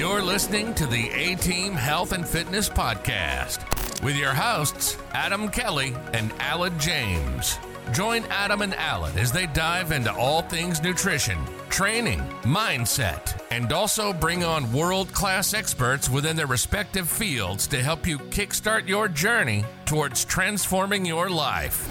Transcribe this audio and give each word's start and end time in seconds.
You're 0.00 0.22
listening 0.22 0.72
to 0.76 0.86
the 0.86 1.10
A 1.10 1.34
Team 1.34 1.74
Health 1.74 2.12
and 2.12 2.26
Fitness 2.26 2.70
Podcast 2.70 4.02
with 4.02 4.16
your 4.16 4.32
hosts, 4.32 4.96
Adam 5.12 5.50
Kelly 5.50 5.94
and 6.14 6.30
Aled 6.40 6.80
James. 6.80 7.58
Join 7.92 8.24
Adam 8.30 8.62
and 8.62 8.74
Alan 8.76 9.18
as 9.18 9.30
they 9.30 9.44
dive 9.48 9.92
into 9.92 10.10
all 10.10 10.40
things 10.40 10.82
nutrition, 10.82 11.38
training, 11.68 12.20
mindset, 12.44 13.42
and 13.50 13.74
also 13.74 14.14
bring 14.14 14.42
on 14.42 14.72
world 14.72 15.12
class 15.12 15.52
experts 15.52 16.08
within 16.08 16.34
their 16.34 16.46
respective 16.46 17.06
fields 17.06 17.66
to 17.66 17.82
help 17.82 18.06
you 18.06 18.16
kickstart 18.18 18.88
your 18.88 19.06
journey 19.06 19.66
towards 19.84 20.24
transforming 20.24 21.04
your 21.04 21.28
life. 21.28 21.86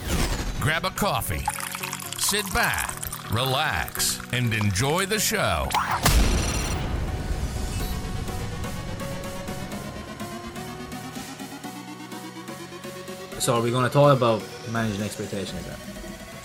Grab 0.60 0.84
a 0.84 0.90
coffee, 0.90 1.46
sit 2.18 2.52
back, 2.56 2.92
relax, 3.32 4.20
and 4.34 4.52
enjoy 4.56 5.06
the 5.06 5.20
show. 5.20 5.68
So 13.40 13.56
are 13.56 13.62
we 13.62 13.72
going 13.72 13.86
to 13.86 13.90
talk 13.90 14.16
about 14.16 14.44
managing 14.72 15.02
expectations 15.02 15.66
then? 15.66 15.78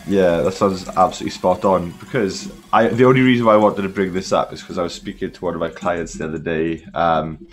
Yeah, 0.06 0.42
that 0.42 0.52
sounds 0.52 0.86
absolutely 0.88 1.30
spot 1.30 1.64
on. 1.64 1.90
Because 1.92 2.52
I, 2.72 2.86
the 2.86 3.04
only 3.04 3.22
reason 3.22 3.46
why 3.46 3.54
I 3.54 3.56
wanted 3.56 3.82
to 3.82 3.88
bring 3.88 4.12
this 4.12 4.30
up 4.32 4.52
is 4.52 4.60
because 4.60 4.78
I 4.78 4.84
was 4.84 4.94
speaking 4.94 5.32
to 5.32 5.44
one 5.44 5.54
of 5.54 5.60
my 5.60 5.70
clients 5.70 6.14
the 6.14 6.26
other 6.26 6.38
day. 6.38 6.86
Um, 6.94 7.48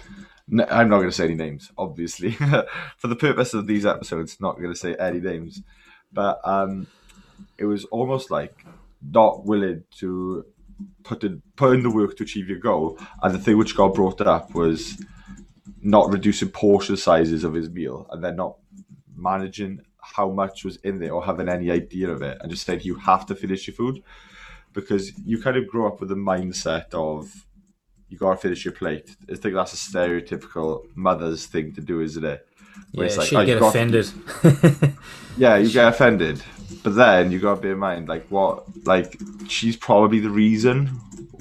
n- 0.52 0.68
I'm 0.70 0.90
not 0.90 0.98
going 0.98 1.10
to 1.10 1.16
say 1.16 1.26
any 1.26 1.34
names, 1.34 1.72
obviously, 1.76 2.32
for 2.98 3.08
the 3.08 3.16
purpose 3.16 3.56
of 3.56 3.66
these 3.66 3.84
episodes. 3.86 4.40
Not 4.40 4.58
going 4.58 4.74
to 4.74 4.80
say 4.80 4.96
any 4.96 5.20
names, 5.20 5.64
but 6.14 6.40
um, 6.44 6.86
it 7.58 7.66
was 7.66 7.86
almost 7.86 8.30
like 8.30 8.64
not 9.02 9.46
willing 9.46 9.86
to 10.00 10.46
put 11.04 11.24
in 11.24 11.42
put 11.56 11.74
in 11.74 11.82
the 11.82 11.90
work 11.90 12.16
to 12.18 12.24
achieve 12.24 12.48
your 12.48 12.60
goal. 12.60 13.00
And 13.24 13.34
the 13.34 13.40
thing 13.40 13.58
which 13.58 13.76
got 13.76 13.96
brought 13.96 14.22
it 14.22 14.28
up 14.28 14.54
was 14.54 15.04
not 15.82 16.12
reducing 16.12 16.50
portion 16.50 16.96
sizes 16.96 17.44
of 17.44 17.56
his 17.56 17.70
meal, 17.70 18.08
and 18.12 18.24
then 18.24 18.36
not 18.36 18.58
managing 19.22 19.82
how 20.02 20.30
much 20.30 20.66
was 20.66 20.78
in 20.78 21.00
there 21.00 21.12
or 21.12 21.24
having 21.24 21.48
any 21.48 21.70
idea 21.70 22.10
of 22.10 22.22
it 22.22 22.38
and 22.42 22.50
just 22.50 22.66
saying 22.66 22.82
you 22.84 22.96
have 22.96 23.26
to 23.28 23.36
finish 23.36 23.68
your 23.68 23.76
food 23.76 24.02
because 24.74 25.12
you 25.26 25.42
kind 25.42 25.58
of 25.58 25.68
grow 25.68 25.88
up 25.88 26.00
with 26.00 26.10
the 26.10 26.16
mindset 26.16 26.94
of 26.94 27.46
you 28.10 28.18
gotta 28.18 28.38
finish 28.38 28.66
your 28.66 28.74
plate. 28.74 29.16
I 29.32 29.36
think 29.36 29.56
that's 29.56 29.74
a 29.74 29.78
stereotypical 29.78 30.84
mother's 30.96 31.46
thing 31.46 31.74
to 31.76 31.82
do, 31.82 32.02
isn't 32.02 32.24
it? 32.24 32.46
Where 32.94 33.08
yeah, 33.10 33.16
like, 33.16 33.28
she'll 33.28 33.40
oh, 33.40 33.46
get 33.46 33.62
offended. 33.62 34.12
yeah, 35.38 35.58
you 35.58 35.72
get 35.72 35.88
offended, 35.88 36.44
but 36.84 36.96
then 36.96 37.32
you 37.32 37.40
gotta 37.40 37.62
bear 37.62 37.72
in 37.74 37.80
mind, 37.80 38.10
like 38.10 38.28
what, 38.28 38.66
like 38.86 39.18
she's 39.48 39.78
probably 39.78 40.20
the 40.20 40.30
reason 40.30 40.88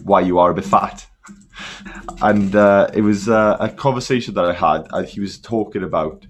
why 0.05 0.21
you 0.21 0.39
are 0.39 0.51
a 0.51 0.55
bit 0.55 0.65
fat. 0.65 1.07
and 2.23 2.55
uh, 2.55 2.89
it 2.95 3.01
was 3.01 3.29
uh, 3.29 3.57
a 3.59 3.69
conversation 3.69 4.35
that 4.35 4.45
I 4.45 4.53
had, 4.53 4.87
and 4.93 5.07
he 5.07 5.21
was 5.21 5.39
talking 5.39 5.83
about 5.83 6.25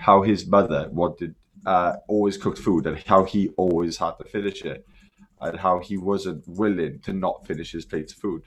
how 0.00 0.22
his 0.22 0.46
mother 0.46 0.88
wanted 0.90 1.34
uh, 1.66 1.94
always 2.08 2.36
cooked 2.36 2.58
food 2.58 2.86
and 2.86 2.98
how 3.06 3.24
he 3.24 3.48
always 3.56 3.96
had 3.98 4.12
to 4.12 4.24
finish 4.24 4.62
it 4.64 4.86
and 5.40 5.58
how 5.58 5.78
he 5.78 5.96
wasn't 5.96 6.46
willing 6.46 6.98
to 7.00 7.12
not 7.12 7.46
finish 7.46 7.72
his 7.72 7.84
plates 7.84 8.12
of 8.12 8.18
food. 8.18 8.42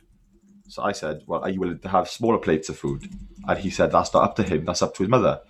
So 0.67 0.83
I 0.83 0.91
said, 0.91 1.21
Well, 1.27 1.41
are 1.41 1.49
you 1.49 1.59
willing 1.59 1.79
to 1.79 1.89
have 1.89 2.09
smaller 2.09 2.37
plates 2.37 2.69
of 2.69 2.77
food? 2.77 3.09
And 3.47 3.59
he 3.59 3.69
said, 3.69 3.91
That's 3.91 4.13
not 4.13 4.23
up 4.23 4.35
to 4.37 4.43
him, 4.43 4.65
that's 4.65 4.81
up 4.81 4.95
to 4.95 5.03
his 5.03 5.09
mother. 5.09 5.41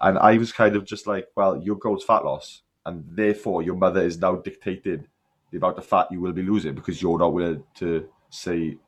And 0.00 0.18
I 0.18 0.38
was 0.38 0.52
kind 0.52 0.76
of 0.76 0.84
just 0.84 1.06
like, 1.06 1.26
Well, 1.36 1.62
your 1.62 1.76
goal's 1.76 2.04
fat 2.04 2.24
loss. 2.24 2.62
And 2.86 3.04
therefore, 3.06 3.62
your 3.62 3.76
mother 3.76 4.00
is 4.00 4.18
now 4.18 4.36
dictated 4.36 5.06
the 5.50 5.58
amount 5.58 5.78
of 5.78 5.86
fat 5.86 6.08
you 6.10 6.20
will 6.20 6.32
be 6.32 6.42
losing 6.42 6.74
because 6.74 7.02
you're 7.02 7.18
not 7.18 7.34
willing 7.34 7.64
to 7.76 8.08
say 8.30 8.78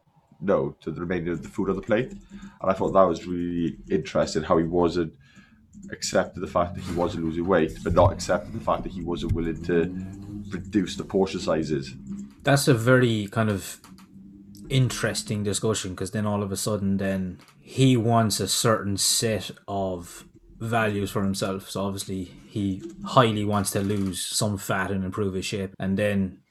no 0.41 0.75
to 0.81 0.91
the 0.91 1.01
remainder 1.01 1.33
of 1.33 1.43
the 1.43 1.49
food 1.49 1.69
on 1.69 1.77
the 1.77 1.83
plate. 1.83 2.11
And 2.11 2.71
I 2.71 2.73
thought 2.73 2.93
that 2.93 3.03
was 3.03 3.27
really 3.27 3.77
interesting 3.91 4.43
how 4.45 4.59
he 4.59 4.65
wasn't 4.65 5.15
accepted 5.91 6.41
the 6.41 6.47
fact 6.47 6.75
that 6.75 6.83
he 6.83 6.93
wasn't 6.95 7.25
losing 7.25 7.47
weight, 7.47 7.79
but 7.83 7.93
not 7.93 8.13
accepted 8.13 8.53
the 8.53 8.61
fact 8.61 8.83
that 8.85 8.93
he 8.93 9.03
wasn't 9.03 9.33
willing 9.33 9.63
to 9.65 9.95
reduce 10.51 10.97
the 10.97 11.05
portion 11.05 11.41
sizes. 11.41 11.95
That's 12.43 12.69
a 12.69 12.75
very 12.75 13.29
kind 13.29 13.51
of 13.51 13.81
interesting 14.69 15.43
discussion 15.43 15.91
because 15.91 16.13
then 16.13 16.27
all 16.27 16.43
of 16.43 16.51
a 16.53 16.57
sudden, 16.57 16.97
then 16.97 17.39
he 17.61 17.97
wants 17.97 18.41
a 18.41 18.49
certain 18.49 18.97
set 18.97 19.51
of 19.69 20.25
values 20.59 21.11
for 21.11 21.23
himself. 21.23 21.71
So 21.71 21.85
obviously, 21.85 22.25
he 22.49 22.83
highly 23.05 23.45
wants 23.45 23.71
to 23.73 23.81
lose 23.81 24.25
some 24.25 24.59
fat 24.59 24.91
and 24.91 25.05
improve 25.05 25.35
his 25.35 25.45
shape, 25.45 25.75
and 25.79 25.99
then 25.99 26.42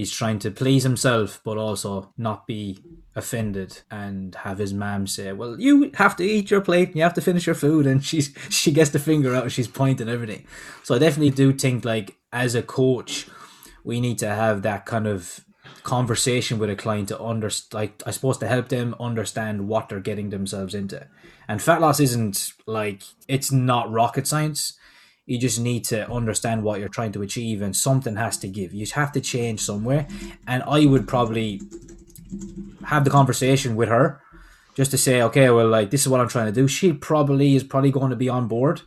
he's 0.00 0.10
trying 0.10 0.38
to 0.38 0.50
please 0.50 0.82
himself 0.82 1.42
but 1.44 1.58
also 1.58 2.10
not 2.16 2.46
be 2.46 2.78
offended 3.14 3.82
and 3.90 4.34
have 4.36 4.56
his 4.56 4.72
mom 4.72 5.06
say 5.06 5.30
well 5.30 5.60
you 5.60 5.90
have 5.94 6.16
to 6.16 6.24
eat 6.24 6.50
your 6.50 6.62
plate 6.62 6.88
and 6.88 6.96
you 6.96 7.02
have 7.02 7.12
to 7.14 7.20
finish 7.20 7.46
your 7.46 7.54
food. 7.54 7.86
And 7.86 8.02
she's 8.02 8.34
she 8.48 8.72
gets 8.72 8.90
the 8.90 8.98
finger 8.98 9.34
out 9.34 9.44
and 9.44 9.52
she's 9.52 9.68
pointing 9.68 10.08
everything. 10.08 10.46
So 10.82 10.94
i 10.94 10.98
definitely 10.98 11.30
do 11.30 11.52
think 11.52 11.84
like 11.84 12.16
as 12.32 12.54
a 12.54 12.62
coach 12.62 13.28
we 13.84 14.00
need 14.00 14.18
to 14.18 14.28
have 14.28 14.62
that 14.62 14.86
kind 14.86 15.06
of 15.06 15.44
conversation 15.82 16.58
with 16.58 16.70
a 16.70 16.76
client 16.76 17.08
to 17.08 17.18
understand 17.18 17.74
like 17.74 18.02
i 18.06 18.10
suppose 18.10 18.36
to 18.36 18.46
help 18.46 18.68
them 18.68 18.94
understand 19.00 19.66
what 19.66 19.88
they're 19.88 20.00
getting 20.00 20.30
themselves 20.30 20.74
into. 20.74 21.06
And 21.46 21.60
fat 21.60 21.80
loss 21.80 22.00
isn't 22.00 22.52
like 22.66 23.02
it's 23.28 23.52
not 23.52 23.90
rocket 23.90 24.26
science 24.26 24.78
you 25.30 25.38
just 25.38 25.60
need 25.60 25.84
to 25.84 26.10
understand 26.10 26.64
what 26.64 26.80
you're 26.80 26.88
trying 26.88 27.12
to 27.12 27.22
achieve, 27.22 27.62
and 27.62 27.76
something 27.76 28.16
has 28.16 28.36
to 28.38 28.48
give. 28.48 28.74
You 28.74 28.84
have 28.94 29.12
to 29.12 29.20
change 29.20 29.60
somewhere. 29.60 30.08
And 30.44 30.64
I 30.64 30.86
would 30.86 31.06
probably 31.06 31.62
have 32.86 33.04
the 33.04 33.10
conversation 33.10 33.76
with 33.76 33.88
her 33.88 34.20
just 34.74 34.90
to 34.90 34.98
say, 34.98 35.22
okay, 35.22 35.48
well, 35.50 35.68
like 35.68 35.90
this 35.90 36.02
is 36.02 36.08
what 36.08 36.20
I'm 36.20 36.28
trying 36.28 36.46
to 36.46 36.52
do. 36.52 36.66
She 36.66 36.92
probably 36.92 37.54
is 37.54 37.62
probably 37.62 37.92
going 37.92 38.10
to 38.10 38.16
be 38.16 38.28
on 38.28 38.48
board. 38.48 38.82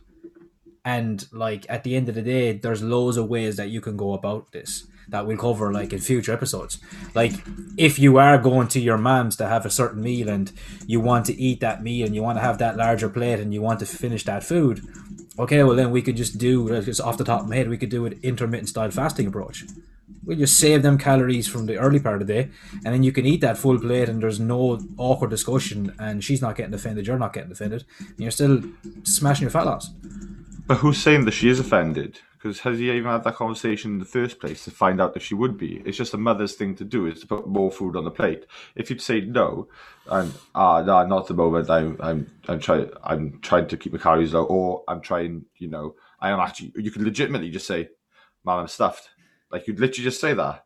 And 0.84 1.26
like 1.32 1.64
at 1.70 1.82
the 1.82 1.96
end 1.96 2.10
of 2.10 2.14
the 2.14 2.20
day, 2.20 2.52
there's 2.52 2.82
loads 2.82 3.16
of 3.16 3.26
ways 3.26 3.56
that 3.56 3.70
you 3.70 3.80
can 3.80 3.96
go 3.96 4.12
about 4.12 4.52
this 4.52 4.86
that 5.08 5.26
we'll 5.26 5.38
cover 5.38 5.72
like 5.72 5.94
in 5.94 6.00
future 6.00 6.32
episodes. 6.32 6.78
Like 7.14 7.32
if 7.78 7.98
you 7.98 8.18
are 8.18 8.36
going 8.36 8.68
to 8.68 8.80
your 8.80 8.98
mom's 8.98 9.36
to 9.36 9.46
have 9.46 9.64
a 9.64 9.70
certain 9.70 10.02
meal 10.02 10.28
and 10.28 10.52
you 10.86 11.00
want 11.00 11.24
to 11.26 11.34
eat 11.34 11.60
that 11.60 11.82
meal 11.82 12.04
and 12.06 12.14
you 12.14 12.22
want 12.22 12.36
to 12.36 12.42
have 12.42 12.58
that 12.58 12.76
larger 12.76 13.08
plate 13.08 13.40
and 13.40 13.52
you 13.54 13.62
want 13.62 13.80
to 13.80 13.86
finish 13.86 14.24
that 14.24 14.44
food, 14.44 14.82
okay, 15.38 15.62
well 15.62 15.76
then 15.76 15.90
we 15.90 16.02
could 16.02 16.16
just 16.16 16.38
do 16.38 16.74
uh, 16.74 16.80
just 16.80 17.00
off 17.00 17.18
the 17.18 17.24
top 17.24 17.42
of 17.42 17.48
my 17.48 17.56
head, 17.56 17.68
we 17.68 17.78
could 17.78 17.90
do 17.90 18.06
an 18.06 18.18
intermittent 18.22 18.68
style 18.68 18.90
fasting 18.90 19.26
approach. 19.26 19.64
We 20.24 20.36
just 20.36 20.58
save 20.58 20.82
them 20.82 20.98
calories 20.98 21.48
from 21.48 21.66
the 21.66 21.76
early 21.76 22.00
part 22.00 22.20
of 22.20 22.26
the 22.26 22.32
day, 22.32 22.50
and 22.84 22.94
then 22.94 23.02
you 23.02 23.12
can 23.12 23.26
eat 23.26 23.40
that 23.40 23.58
full 23.58 23.78
plate, 23.78 24.08
and 24.08 24.22
there's 24.22 24.40
no 24.40 24.80
awkward 24.96 25.30
discussion, 25.30 25.94
and 25.98 26.22
she's 26.24 26.40
not 26.40 26.56
getting 26.56 26.74
offended, 26.74 27.06
you're 27.06 27.18
not 27.18 27.32
getting 27.32 27.52
offended, 27.52 27.84
and 28.00 28.18
you're 28.18 28.30
still 28.30 28.62
smashing 29.02 29.42
your 29.42 29.50
fat 29.50 29.66
loss. 29.66 29.90
But 30.66 30.78
who's 30.78 30.98
saying 30.98 31.26
that 31.26 31.32
she 31.32 31.50
is 31.50 31.60
offended? 31.60 32.20
Because 32.32 32.60
has 32.60 32.78
he 32.78 32.90
even 32.90 33.10
had 33.10 33.24
that 33.24 33.34
conversation 33.36 33.92
in 33.92 33.98
the 33.98 34.04
first 34.06 34.38
place 34.38 34.64
to 34.64 34.70
find 34.70 35.00
out 35.00 35.16
if 35.16 35.22
she 35.22 35.34
would 35.34 35.58
be? 35.58 35.82
It's 35.84 35.96
just 35.96 36.14
a 36.14 36.18
mother's 36.18 36.54
thing 36.54 36.74
to 36.76 36.84
do 36.84 37.06
is 37.06 37.20
to 37.20 37.26
put 37.26 37.46
more 37.46 37.70
food 37.70 37.96
on 37.96 38.04
the 38.04 38.10
plate. 38.10 38.46
If 38.74 38.88
you'd 38.88 39.00
say 39.00 39.20
no, 39.20 39.68
and 40.10 40.32
ah 40.54 40.82
no, 40.82 41.06
not 41.06 41.26
the 41.26 41.34
moment. 41.34 41.68
I'm 41.68 41.96
I'm 42.00 42.30
I'm 42.48 42.60
trying 42.60 42.90
I'm 43.02 43.40
trying 43.40 43.68
to 43.68 43.76
keep 43.76 43.92
my 43.92 43.98
calories 43.98 44.32
low, 44.32 44.44
or 44.44 44.84
I'm 44.88 45.00
trying. 45.00 45.44
You 45.56 45.68
know, 45.68 45.96
I 46.20 46.30
am 46.30 46.40
actually. 46.40 46.72
You 46.76 46.90
could 46.90 47.02
legitimately 47.02 47.50
just 47.50 47.66
say, 47.66 47.88
"Man, 48.44 48.58
I'm 48.58 48.68
stuffed." 48.68 49.10
Like 49.50 49.66
you'd 49.66 49.80
literally 49.80 50.04
just 50.04 50.20
say 50.20 50.34
that. 50.34 50.64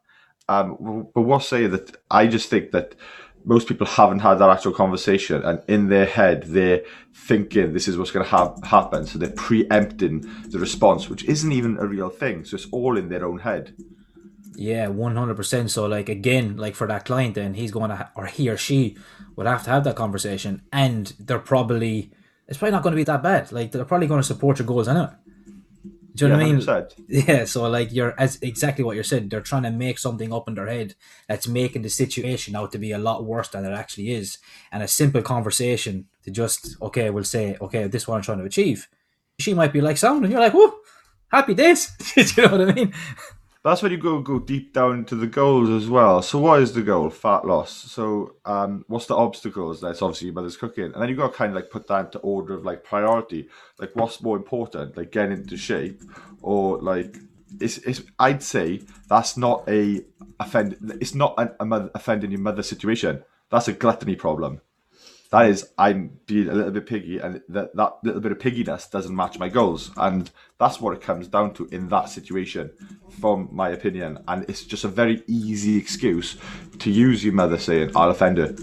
Um, 0.48 1.08
but 1.14 1.22
what 1.22 1.44
say 1.44 1.66
that? 1.66 1.96
I 2.10 2.26
just 2.26 2.48
think 2.48 2.70
that 2.70 2.94
most 3.48 3.66
people 3.66 3.86
haven't 3.86 4.18
had 4.18 4.34
that 4.34 4.50
actual 4.50 4.72
conversation 4.72 5.42
and 5.42 5.62
in 5.68 5.88
their 5.88 6.04
head 6.04 6.42
they're 6.44 6.82
thinking 7.14 7.72
this 7.72 7.88
is 7.88 7.96
what's 7.96 8.10
going 8.10 8.24
to 8.24 8.30
ha- 8.30 8.54
happen. 8.62 9.06
So 9.06 9.18
they're 9.18 9.30
preempting 9.30 10.20
the 10.50 10.58
response 10.58 11.08
which 11.08 11.24
isn't 11.24 11.50
even 11.50 11.78
a 11.78 11.86
real 11.86 12.10
thing. 12.10 12.44
So 12.44 12.56
it's 12.56 12.68
all 12.70 12.98
in 12.98 13.08
their 13.08 13.24
own 13.24 13.38
head. 13.38 13.74
Yeah 14.54 14.86
100% 14.88 15.70
so 15.70 15.86
like 15.86 16.08
again 16.10 16.56
like 16.56 16.74
for 16.74 16.86
that 16.88 17.06
client 17.06 17.36
then 17.36 17.54
he's 17.54 17.70
going 17.70 17.90
to 17.90 17.96
ha- 17.96 18.10
or 18.14 18.26
he 18.26 18.50
or 18.50 18.58
she 18.58 18.96
would 19.34 19.46
have 19.46 19.64
to 19.64 19.70
have 19.70 19.84
that 19.84 19.96
conversation 19.96 20.62
and 20.70 21.14
they're 21.18 21.38
probably 21.38 22.10
it's 22.48 22.58
probably 22.58 22.72
not 22.72 22.82
going 22.82 22.92
to 22.92 22.96
be 22.96 23.04
that 23.04 23.22
bad. 23.22 23.50
Like 23.50 23.72
they're 23.72 23.84
probably 23.84 24.08
going 24.08 24.20
to 24.20 24.26
support 24.26 24.58
your 24.58 24.66
goals 24.66 24.88
anyway 24.88 25.08
do 26.18 26.24
you 26.24 26.32
know 26.32 26.38
yeah, 26.38 26.54
what 26.54 26.68
I 26.68 26.80
mean? 26.80 26.88
Yeah, 27.28 27.44
so 27.44 27.68
like 27.68 27.92
you're 27.92 28.14
as 28.18 28.38
exactly 28.42 28.84
what 28.84 28.96
you're 28.96 29.04
saying. 29.04 29.28
They're 29.28 29.40
trying 29.40 29.62
to 29.62 29.70
make 29.70 29.98
something 29.98 30.32
up 30.32 30.48
in 30.48 30.54
their 30.54 30.66
head 30.66 30.96
that's 31.28 31.46
making 31.46 31.82
the 31.82 31.88
situation 31.88 32.56
out 32.56 32.72
to 32.72 32.78
be 32.78 32.90
a 32.90 32.98
lot 32.98 33.24
worse 33.24 33.48
than 33.48 33.64
it 33.64 33.72
actually 33.72 34.10
is. 34.10 34.38
And 34.72 34.82
a 34.82 34.88
simple 34.88 35.22
conversation 35.22 36.06
to 36.24 36.30
just 36.32 36.76
okay, 36.82 37.10
we'll 37.10 37.24
say, 37.24 37.56
okay, 37.60 37.86
this 37.86 38.02
is 38.02 38.08
what 38.08 38.16
I'm 38.16 38.22
trying 38.22 38.38
to 38.38 38.44
achieve. 38.44 38.88
She 39.38 39.54
might 39.54 39.72
be 39.72 39.80
like 39.80 39.96
sound, 39.96 40.24
and 40.24 40.32
you're 40.32 40.40
like, 40.40 40.54
whoa, 40.54 40.74
happy 41.28 41.54
days. 41.54 41.92
Do 42.14 42.22
you 42.22 42.48
know 42.48 42.58
what 42.58 42.68
I 42.68 42.72
mean? 42.72 42.92
That's 43.64 43.82
when 43.82 43.92
you 43.92 43.98
go 43.98 44.20
go 44.20 44.38
deep 44.38 44.72
down 44.72 45.04
to 45.06 45.14
the 45.14 45.26
goals 45.26 45.68
as 45.70 45.88
well. 45.88 46.22
So 46.22 46.38
what 46.38 46.62
is 46.62 46.72
the 46.72 46.82
goal? 46.82 47.10
Fat 47.10 47.44
loss. 47.44 47.72
So 47.72 48.36
um, 48.44 48.84
what's 48.88 49.06
the 49.06 49.16
obstacles? 49.16 49.80
That's 49.80 50.00
obviously 50.02 50.26
your 50.26 50.34
mother's 50.34 50.56
cooking, 50.56 50.84
and 50.84 50.94
then 50.94 51.08
you 51.08 51.16
got 51.16 51.32
to 51.32 51.36
kind 51.36 51.50
of 51.50 51.56
like 51.56 51.70
put 51.70 51.86
that 51.88 52.06
into 52.06 52.18
order 52.20 52.54
of 52.54 52.64
like 52.64 52.84
priority. 52.84 53.48
Like 53.78 53.94
what's 53.94 54.22
more 54.22 54.36
important, 54.36 54.96
like 54.96 55.10
getting 55.10 55.38
into 55.38 55.56
shape, 55.56 56.02
or 56.40 56.78
like 56.78 57.16
it's, 57.60 57.78
it's 57.78 58.02
I'd 58.18 58.42
say 58.42 58.82
that's 59.08 59.36
not 59.36 59.68
a 59.68 60.04
offend. 60.38 60.76
It's 61.00 61.14
not 61.14 61.34
a, 61.38 61.54
a 61.60 61.64
mother, 61.64 61.90
offending 61.94 62.30
your 62.30 62.40
mother 62.40 62.62
situation. 62.62 63.24
That's 63.50 63.68
a 63.68 63.72
gluttony 63.72 64.14
problem. 64.14 64.60
That 65.30 65.50
is, 65.50 65.68
I'm 65.76 66.18
being 66.26 66.48
a 66.48 66.54
little 66.54 66.70
bit 66.70 66.86
piggy, 66.86 67.18
and 67.18 67.42
that 67.50 67.76
that 67.76 67.98
little 68.02 68.20
bit 68.20 68.32
of 68.32 68.38
pigginess 68.38 68.86
doesn't 68.86 69.14
match 69.14 69.38
my 69.38 69.50
goals, 69.50 69.90
and 69.96 70.30
that's 70.58 70.80
what 70.80 70.94
it 70.94 71.02
comes 71.02 71.28
down 71.28 71.52
to 71.54 71.66
in 71.66 71.88
that 71.88 72.08
situation, 72.08 72.70
from 73.20 73.48
my 73.52 73.68
opinion. 73.68 74.24
And 74.26 74.48
it's 74.48 74.64
just 74.64 74.84
a 74.84 74.88
very 74.88 75.22
easy 75.26 75.76
excuse 75.76 76.38
to 76.78 76.90
use 76.90 77.22
your 77.22 77.34
mother 77.34 77.58
saying, 77.58 77.90
"I'll 77.94 78.10
offend 78.10 78.38
her." 78.38 78.56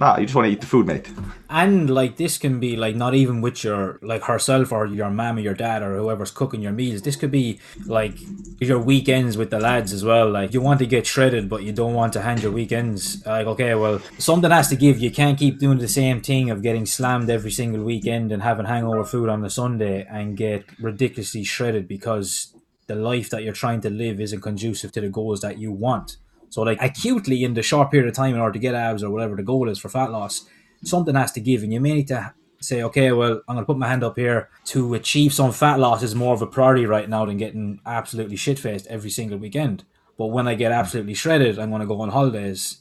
Nah, 0.00 0.16
you 0.16 0.26
just 0.26 0.36
want 0.36 0.46
to 0.46 0.52
eat 0.52 0.60
the 0.60 0.66
food, 0.66 0.86
mate. 0.86 1.10
And 1.50 1.90
like 1.90 2.18
this 2.18 2.38
can 2.38 2.60
be 2.60 2.76
like 2.76 2.94
not 2.94 3.14
even 3.14 3.40
with 3.40 3.64
your 3.64 3.98
like 4.00 4.22
herself 4.22 4.70
or 4.70 4.86
your 4.86 5.10
mom 5.10 5.38
or 5.38 5.40
your 5.40 5.54
dad 5.54 5.82
or 5.82 5.96
whoever's 5.96 6.30
cooking 6.30 6.60
your 6.60 6.70
meals. 6.70 7.02
This 7.02 7.16
could 7.16 7.32
be 7.32 7.58
like 7.84 8.14
your 8.60 8.78
weekends 8.78 9.36
with 9.36 9.50
the 9.50 9.58
lads 9.58 9.92
as 9.92 10.04
well. 10.04 10.30
Like 10.30 10.54
you 10.54 10.60
want 10.60 10.78
to 10.78 10.86
get 10.86 11.04
shredded, 11.04 11.48
but 11.48 11.64
you 11.64 11.72
don't 11.72 11.94
want 11.94 12.12
to 12.12 12.22
hand 12.22 12.44
your 12.44 12.52
weekends. 12.52 13.26
Like 13.26 13.48
okay, 13.48 13.74
well 13.74 14.00
something 14.18 14.52
has 14.52 14.68
to 14.68 14.76
give. 14.76 15.00
You 15.00 15.10
can't 15.10 15.36
keep 15.36 15.58
doing 15.58 15.78
the 15.78 15.88
same 15.88 16.20
thing 16.20 16.48
of 16.48 16.62
getting 16.62 16.86
slammed 16.86 17.28
every 17.28 17.50
single 17.50 17.82
weekend 17.82 18.30
and 18.30 18.44
having 18.44 18.66
hangover 18.66 19.04
food 19.04 19.28
on 19.28 19.40
the 19.40 19.50
Sunday 19.50 20.06
and 20.08 20.36
get 20.36 20.64
ridiculously 20.78 21.42
shredded 21.42 21.88
because 21.88 22.54
the 22.86 22.94
life 22.94 23.30
that 23.30 23.42
you're 23.42 23.52
trying 23.52 23.80
to 23.80 23.90
live 23.90 24.20
isn't 24.20 24.42
conducive 24.42 24.92
to 24.92 25.00
the 25.00 25.08
goals 25.08 25.40
that 25.40 25.58
you 25.58 25.72
want. 25.72 26.18
So 26.50 26.62
like 26.62 26.78
acutely 26.80 27.44
in 27.44 27.54
the 27.54 27.62
short 27.62 27.90
period 27.90 28.08
of 28.08 28.14
time 28.14 28.34
in 28.34 28.40
order 28.40 28.54
to 28.54 28.58
get 28.58 28.74
abs 28.74 29.02
or 29.02 29.10
whatever 29.10 29.36
the 29.36 29.42
goal 29.42 29.68
is 29.68 29.78
for 29.78 29.88
fat 29.88 30.10
loss, 30.10 30.46
something 30.84 31.14
has 31.14 31.32
to 31.32 31.40
give, 31.40 31.62
and 31.62 31.72
you 31.72 31.80
may 31.80 31.94
need 31.94 32.08
to 32.08 32.32
say, 32.60 32.82
okay, 32.82 33.12
well, 33.12 33.40
I'm 33.48 33.54
going 33.54 33.58
to 33.62 33.66
put 33.66 33.78
my 33.78 33.88
hand 33.88 34.02
up 34.02 34.16
here 34.16 34.48
to 34.66 34.94
achieve 34.94 35.32
some 35.32 35.52
fat 35.52 35.78
loss 35.78 36.02
is 36.02 36.14
more 36.14 36.34
of 36.34 36.42
a 36.42 36.46
priority 36.46 36.86
right 36.86 37.08
now 37.08 37.24
than 37.24 37.36
getting 37.36 37.80
absolutely 37.86 38.36
shit 38.36 38.58
faced 38.58 38.86
every 38.88 39.10
single 39.10 39.38
weekend. 39.38 39.84
But 40.16 40.26
when 40.28 40.48
I 40.48 40.54
get 40.56 40.72
absolutely 40.72 41.14
shredded, 41.14 41.58
I'm 41.58 41.70
going 41.70 41.82
to 41.82 41.86
go 41.86 42.00
on 42.00 42.08
holidays. 42.08 42.78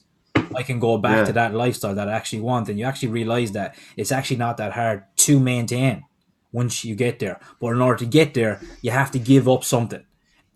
I 0.56 0.64
can 0.64 0.80
go 0.80 0.98
back 0.98 1.18
Yeah. 1.18 1.26
to 1.26 1.34
that 1.34 1.54
lifestyle 1.54 1.94
that 1.94 2.10
I 2.10 2.14
actually 2.14 2.42
want, 2.42 2.70
and 2.70 2.80
you 2.80 2.86
actually 2.86 3.10
realize 3.10 3.52
that 3.52 3.76
it's 3.96 4.12
actually 4.12 4.38
not 4.38 4.58
that 4.58 4.74
hard 4.74 5.04
to 5.18 5.40
maintain 5.40 6.06
once 6.52 6.84
you 6.84 6.96
get 6.96 7.20
there. 7.20 7.40
But 7.60 7.74
in 7.74 7.82
order 7.82 8.00
to 8.00 8.06
get 8.06 8.34
there, 8.34 8.60
you 8.82 8.90
have 8.92 9.12
to 9.12 9.20
give 9.20 9.48
up 9.48 9.64
something. 9.64 10.04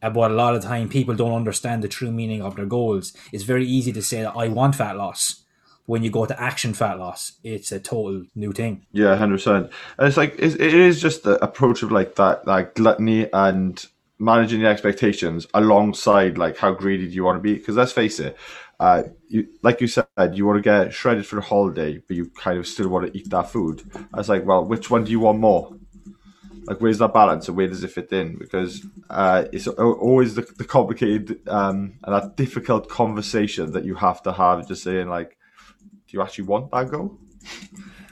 But 0.02 0.32
a 0.32 0.34
lot 0.34 0.56
of 0.56 0.64
time, 0.64 0.90
people 0.90 1.16
don't 1.16 1.34
understand 1.34 1.84
the 1.84 1.88
true 1.88 2.12
meaning 2.12 2.42
of 2.42 2.56
their 2.56 2.66
goals. 2.66 3.14
It's 3.32 3.44
very 3.44 3.66
easy 3.66 3.92
to 3.94 4.02
say 4.02 4.24
that 4.24 4.34
I 4.36 4.48
want 4.48 4.76
fat 4.76 4.98
loss. 4.98 5.44
When 5.86 6.04
you 6.04 6.12
go 6.12 6.26
to 6.26 6.42
action 6.42 6.74
fat 6.74 7.00
loss, 7.00 7.34
it's 7.44 7.72
a 7.72 7.80
total 7.80 8.26
new 8.36 8.54
thing. 8.54 8.86
Yeah, 8.92 9.16
hundred 9.16 9.38
percent. 9.38 9.72
And 9.98 10.08
it's 10.08 10.18
like 10.18 10.36
it 10.38 10.60
is 10.60 11.02
just 11.02 11.24
the 11.24 11.44
approach 11.44 11.84
of 11.84 11.92
like 11.92 12.16
that, 12.16 12.48
like 12.48 12.76
gluttony 12.76 13.28
and 13.34 13.86
managing 14.22 14.62
the 14.62 14.68
expectations 14.68 15.48
alongside 15.56 16.38
like 16.38 16.56
how 16.58 16.72
greedy 16.72 17.08
do 17.08 17.14
you 17.14 17.24
want 17.24 17.38
to 17.38 17.42
be? 17.42 17.56
Because 17.56 17.76
let's 17.76 17.92
face 17.92 18.20
it, 18.20 18.38
uh, 18.80 19.04
you 19.28 19.48
like 19.64 19.82
you 19.82 19.88
said, 19.88 20.06
you 20.34 20.46
want 20.46 20.58
to 20.58 20.62
get 20.62 20.94
shredded 20.94 21.26
for 21.26 21.36
the 21.36 21.42
holiday, 21.42 21.98
but 22.08 22.16
you 22.16 22.28
kind 22.30 22.58
of 22.58 22.68
still 22.68 22.90
want 22.90 23.06
to 23.06 23.18
eat 23.18 23.30
that 23.30 23.50
food. 23.52 23.84
I 24.14 24.18
was 24.18 24.30
like, 24.30 24.46
well, 24.46 24.64
which 24.64 24.90
one 24.90 25.04
do 25.04 25.12
you 25.12 25.20
want 25.20 25.40
more? 25.40 25.76
Like, 26.66 26.80
where's 26.80 27.00
that 27.00 27.14
balance, 27.14 27.48
and 27.48 27.58
where 27.58 27.68
does 27.68 27.84
it 27.84 27.92
fit 27.92 28.12
in? 28.12 28.38
Because 28.38 28.86
uh, 29.10 29.46
it's 29.52 29.68
always 29.68 30.36
the, 30.36 30.42
the 30.58 30.64
complicated 30.64 31.48
um, 31.48 32.00
and 32.04 32.16
that 32.16 32.38
difficult 32.38 32.88
conversation 32.88 33.72
that 33.72 33.84
you 33.84 33.96
have 33.96 34.22
to 34.24 34.32
have, 34.32 34.68
just 34.68 34.84
saying 34.84 35.10
like, 35.10 35.38
do 36.08 36.18
you 36.18 36.22
actually 36.22 36.46
want 36.46 36.72
that 36.72 36.92
goal? 36.92 37.18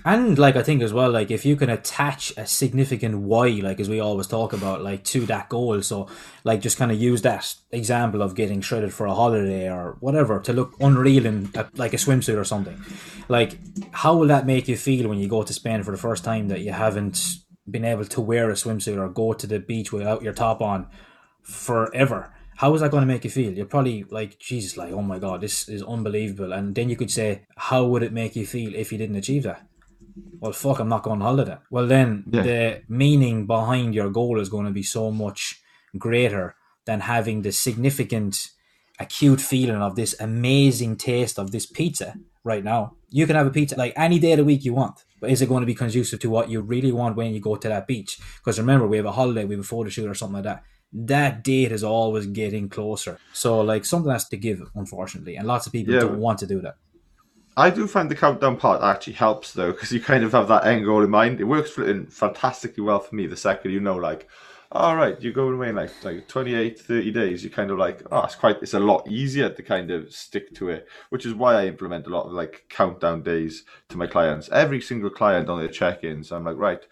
And 0.05 0.39
like 0.39 0.55
I 0.55 0.63
think 0.63 0.81
as 0.81 0.93
well, 0.93 1.11
like 1.11 1.29
if 1.29 1.45
you 1.45 1.55
can 1.55 1.69
attach 1.69 2.31
a 2.37 2.47
significant 2.47 3.19
why, 3.19 3.49
like 3.49 3.79
as 3.79 3.89
we 3.89 3.99
always 3.99 4.27
talk 4.27 4.53
about, 4.53 4.81
like 4.81 5.03
to 5.05 5.25
that 5.25 5.49
goal. 5.49 5.81
So 5.81 6.07
like 6.43 6.61
just 6.61 6.77
kind 6.77 6.91
of 6.91 6.99
use 6.99 7.21
that 7.23 7.53
example 7.71 8.21
of 8.21 8.35
getting 8.35 8.61
shredded 8.61 8.93
for 8.93 9.05
a 9.05 9.13
holiday 9.13 9.69
or 9.69 9.97
whatever 9.99 10.39
to 10.39 10.53
look 10.53 10.73
unreal 10.79 11.25
in 11.25 11.51
a, 11.53 11.67
like 11.75 11.93
a 11.93 11.97
swimsuit 11.97 12.39
or 12.39 12.45
something. 12.45 12.81
Like 13.27 13.57
how 13.91 14.15
will 14.15 14.27
that 14.27 14.45
make 14.45 14.67
you 14.67 14.77
feel 14.77 15.09
when 15.09 15.19
you 15.19 15.27
go 15.27 15.43
to 15.43 15.53
Spain 15.53 15.83
for 15.83 15.91
the 15.91 15.97
first 15.97 16.23
time 16.23 16.47
that 16.47 16.61
you 16.61 16.71
haven't 16.71 17.39
been 17.71 17.85
able 17.85 18.05
to 18.05 18.21
wear 18.21 18.49
a 18.49 18.53
swimsuit 18.53 18.97
or 18.97 19.09
go 19.09 19.33
to 19.33 19.47
the 19.47 19.59
beach 19.59 19.91
without 19.91 20.21
your 20.21 20.33
top 20.33 20.61
on 20.61 20.87
forever? 21.41 22.33
How 22.57 22.73
is 22.73 22.81
that 22.81 22.91
going 22.91 23.01
to 23.01 23.07
make 23.07 23.23
you 23.23 23.29
feel? 23.29 23.53
You're 23.53 23.65
probably 23.65 24.03
like, 24.09 24.37
Jesus, 24.39 24.75
like, 24.75 24.91
oh 24.91 25.01
my 25.01 25.17
God, 25.19 25.39
this 25.41 25.69
is 25.69 25.81
unbelievable. 25.81 26.51
And 26.51 26.75
then 26.75 26.89
you 26.89 26.97
could 26.97 27.11
say, 27.11 27.45
how 27.55 27.85
would 27.85 28.03
it 28.03 28.11
make 28.11 28.35
you 28.35 28.45
feel 28.45 28.75
if 28.75 28.91
you 28.91 28.97
didn't 28.97 29.15
achieve 29.15 29.43
that? 29.43 29.65
well, 30.41 30.53
fuck, 30.53 30.79
I'm 30.79 30.87
not 30.89 31.03
going 31.03 31.21
on 31.21 31.27
holiday. 31.27 31.57
Well, 31.69 31.85
then 31.87 32.23
Yeah. 32.31 32.43
the 32.43 32.81
meaning 32.87 33.45
behind 33.45 33.93
your 33.93 34.09
goal 34.09 34.39
is 34.39 34.47
going 34.49 34.65
to 34.65 34.71
be 34.71 34.83
so 34.83 35.11
much 35.11 35.61
greater 35.97 36.55
than 36.85 37.01
having 37.01 37.41
the 37.41 37.51
significant 37.51 38.47
acute 38.99 39.41
feeling 39.41 39.81
of 39.81 39.95
this 39.95 40.15
amazing 40.19 40.95
taste 40.95 41.37
of 41.39 41.51
this 41.51 41.65
pizza 41.65 42.15
right 42.43 42.63
now. 42.63 42.95
You 43.11 43.25
can 43.25 43.35
have 43.35 43.47
a 43.47 43.51
pizza 43.51 43.75
like 43.75 43.93
any 43.95 44.19
day 44.19 44.33
of 44.33 44.37
the 44.37 44.45
week 44.45 44.63
you 44.63 44.73
want, 44.73 45.03
but 45.19 45.29
is 45.31 45.41
it 45.41 45.49
going 45.49 45.61
to 45.61 45.65
be 45.67 45.73
conducive 45.75 46.19
to 46.19 46.29
what 46.29 46.49
you 46.49 46.61
really 46.61 46.91
want 46.91 47.15
when 47.15 47.33
you 47.33 47.39
go 47.39 47.55
to 47.55 47.67
that 47.67 47.87
beach? 47.87 48.19
Because 48.37 48.59
remember, 48.59 48.87
we 48.87 48.97
have 48.97 49.05
a 49.05 49.11
holiday, 49.11 49.45
we 49.45 49.55
have 49.55 49.63
a 49.63 49.67
photo 49.67 49.89
shoot 49.89 50.07
or 50.07 50.13
something 50.13 50.35
like 50.35 50.43
that. 50.43 50.63
That 50.93 51.43
date 51.43 51.71
is 51.71 51.83
always 51.83 52.25
getting 52.27 52.69
closer. 52.69 53.19
So, 53.33 53.61
like, 53.61 53.85
something 53.85 54.11
has 54.11 54.27
to 54.29 54.37
give, 54.37 54.61
unfortunately, 54.75 55.35
and 55.35 55.47
lots 55.47 55.67
of 55.67 55.73
people 55.73 55.93
Yeah. 55.93 56.01
don't 56.01 56.19
want 56.19 56.39
to 56.39 56.47
do 56.47 56.61
that. 56.61 56.75
I 57.57 57.69
do 57.71 57.87
find 57.87 58.09
the 58.09 58.15
countdown 58.15 58.57
part 58.57 58.81
actually 58.81 59.13
helps 59.13 59.53
though, 59.53 59.71
because 59.71 59.91
you 59.91 59.99
kind 59.99 60.23
of 60.23 60.31
have 60.31 60.47
that 60.47 60.65
end 60.65 60.85
goal 60.85 61.03
in 61.03 61.09
mind. 61.09 61.41
It 61.41 61.43
works 61.43 61.77
in 61.77 62.05
fantastically 62.07 62.83
well 62.83 62.99
for 62.99 63.15
me. 63.15 63.27
The 63.27 63.35
second 63.35 63.71
you 63.71 63.79
know, 63.81 63.97
like, 63.97 64.27
all 64.71 64.95
right, 64.95 65.19
you're 65.19 65.33
going 65.33 65.55
away 65.55 65.69
in 65.69 65.75
like 65.75 66.03
like 66.03 66.27
28, 66.27 66.79
30 66.79 67.11
days. 67.11 67.43
you're 67.43 67.51
kind 67.51 67.71
of 67.71 67.79
like, 67.79 68.03
oh, 68.11 68.23
it's 68.23 68.35
quite. 68.35 68.57
It's 68.61 68.75
a 68.75 68.79
lot 68.79 69.09
easier 69.09 69.49
to 69.49 69.63
kind 69.63 69.89
of 69.89 70.13
stick 70.13 70.53
to 70.55 70.69
it, 70.69 70.87
which 71.09 71.25
is 71.25 71.33
why 71.33 71.55
I 71.55 71.65
implement 71.65 72.05
a 72.05 72.11
lot 72.11 72.27
of 72.27 72.33
like 72.33 72.65
countdown 72.69 73.23
days 73.23 73.63
to 73.89 73.97
my 73.97 74.05
clients. 74.05 74.47
Every 74.49 74.79
single 74.79 75.09
client 75.09 75.49
on 75.49 75.57
their 75.57 75.69
check-ins, 75.69 76.31
I'm 76.31 76.43
like, 76.43 76.57
right, 76.57 76.85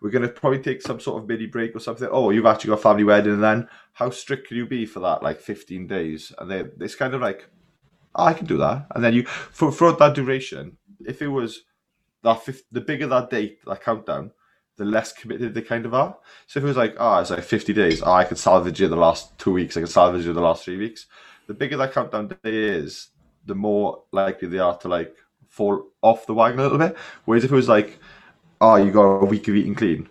we're 0.00 0.10
gonna 0.10 0.28
probably 0.28 0.60
take 0.60 0.80
some 0.80 1.00
sort 1.00 1.22
of 1.22 1.28
mini 1.28 1.46
break 1.46 1.76
or 1.76 1.80
something. 1.80 2.08
Oh, 2.10 2.30
you've 2.30 2.46
actually 2.46 2.70
got 2.70 2.82
family 2.82 3.04
wedding, 3.04 3.40
then 3.42 3.68
how 3.92 4.08
strict 4.08 4.48
can 4.48 4.56
you 4.56 4.66
be 4.66 4.86
for 4.86 5.00
that? 5.00 5.22
Like 5.22 5.40
15 5.40 5.86
days, 5.86 6.32
and 6.38 6.50
they 6.50 6.64
it's 6.80 6.94
kind 6.94 7.14
of 7.14 7.20
like. 7.20 7.50
Oh, 8.14 8.24
I 8.24 8.32
can 8.32 8.46
do 8.46 8.56
that. 8.56 8.86
And 8.94 9.04
then 9.04 9.12
you, 9.12 9.24
for, 9.26 9.70
throughout 9.70 9.98
that 9.98 10.14
duration, 10.14 10.78
if 11.06 11.20
it 11.20 11.28
was 11.28 11.64
that 12.22 12.42
fifth, 12.42 12.64
the 12.72 12.80
bigger 12.80 13.06
that 13.06 13.28
date, 13.28 13.58
that 13.66 13.82
countdown, 13.82 14.32
the 14.78 14.84
less 14.84 15.12
committed 15.12 15.52
they 15.52 15.60
kind 15.60 15.84
of 15.84 15.92
are. 15.92 16.16
So 16.46 16.58
if 16.58 16.64
it 16.64 16.68
was 16.68 16.76
like, 16.76 16.96
oh, 16.98 17.18
it's 17.18 17.30
like 17.30 17.42
50 17.42 17.72
days, 17.74 18.02
oh, 18.02 18.12
I 18.12 18.24
could 18.24 18.38
salvage 18.38 18.80
you 18.80 18.88
the 18.88 18.96
last 18.96 19.38
two 19.38 19.52
weeks, 19.52 19.76
I 19.76 19.80
could 19.80 19.90
salvage 19.90 20.24
you 20.24 20.32
the 20.32 20.40
last 20.40 20.64
three 20.64 20.78
weeks. 20.78 21.06
The 21.46 21.54
bigger 21.54 21.76
that 21.76 21.92
countdown 21.92 22.28
day 22.28 22.36
is, 22.44 23.08
the 23.44 23.54
more 23.54 24.02
likely 24.12 24.48
they 24.48 24.58
are 24.58 24.76
to 24.78 24.88
like 24.88 25.14
fall 25.48 25.88
off 26.02 26.26
the 26.26 26.34
wagon 26.34 26.60
a 26.60 26.62
little 26.62 26.78
bit. 26.78 26.96
Whereas 27.24 27.44
if 27.44 27.52
it 27.52 27.54
was 27.54 27.68
like, 27.68 27.98
oh, 28.60 28.76
you 28.76 28.90
got 28.90 29.02
a 29.02 29.24
week 29.26 29.48
of 29.48 29.54
eating 29.54 29.74
clean, 29.74 30.08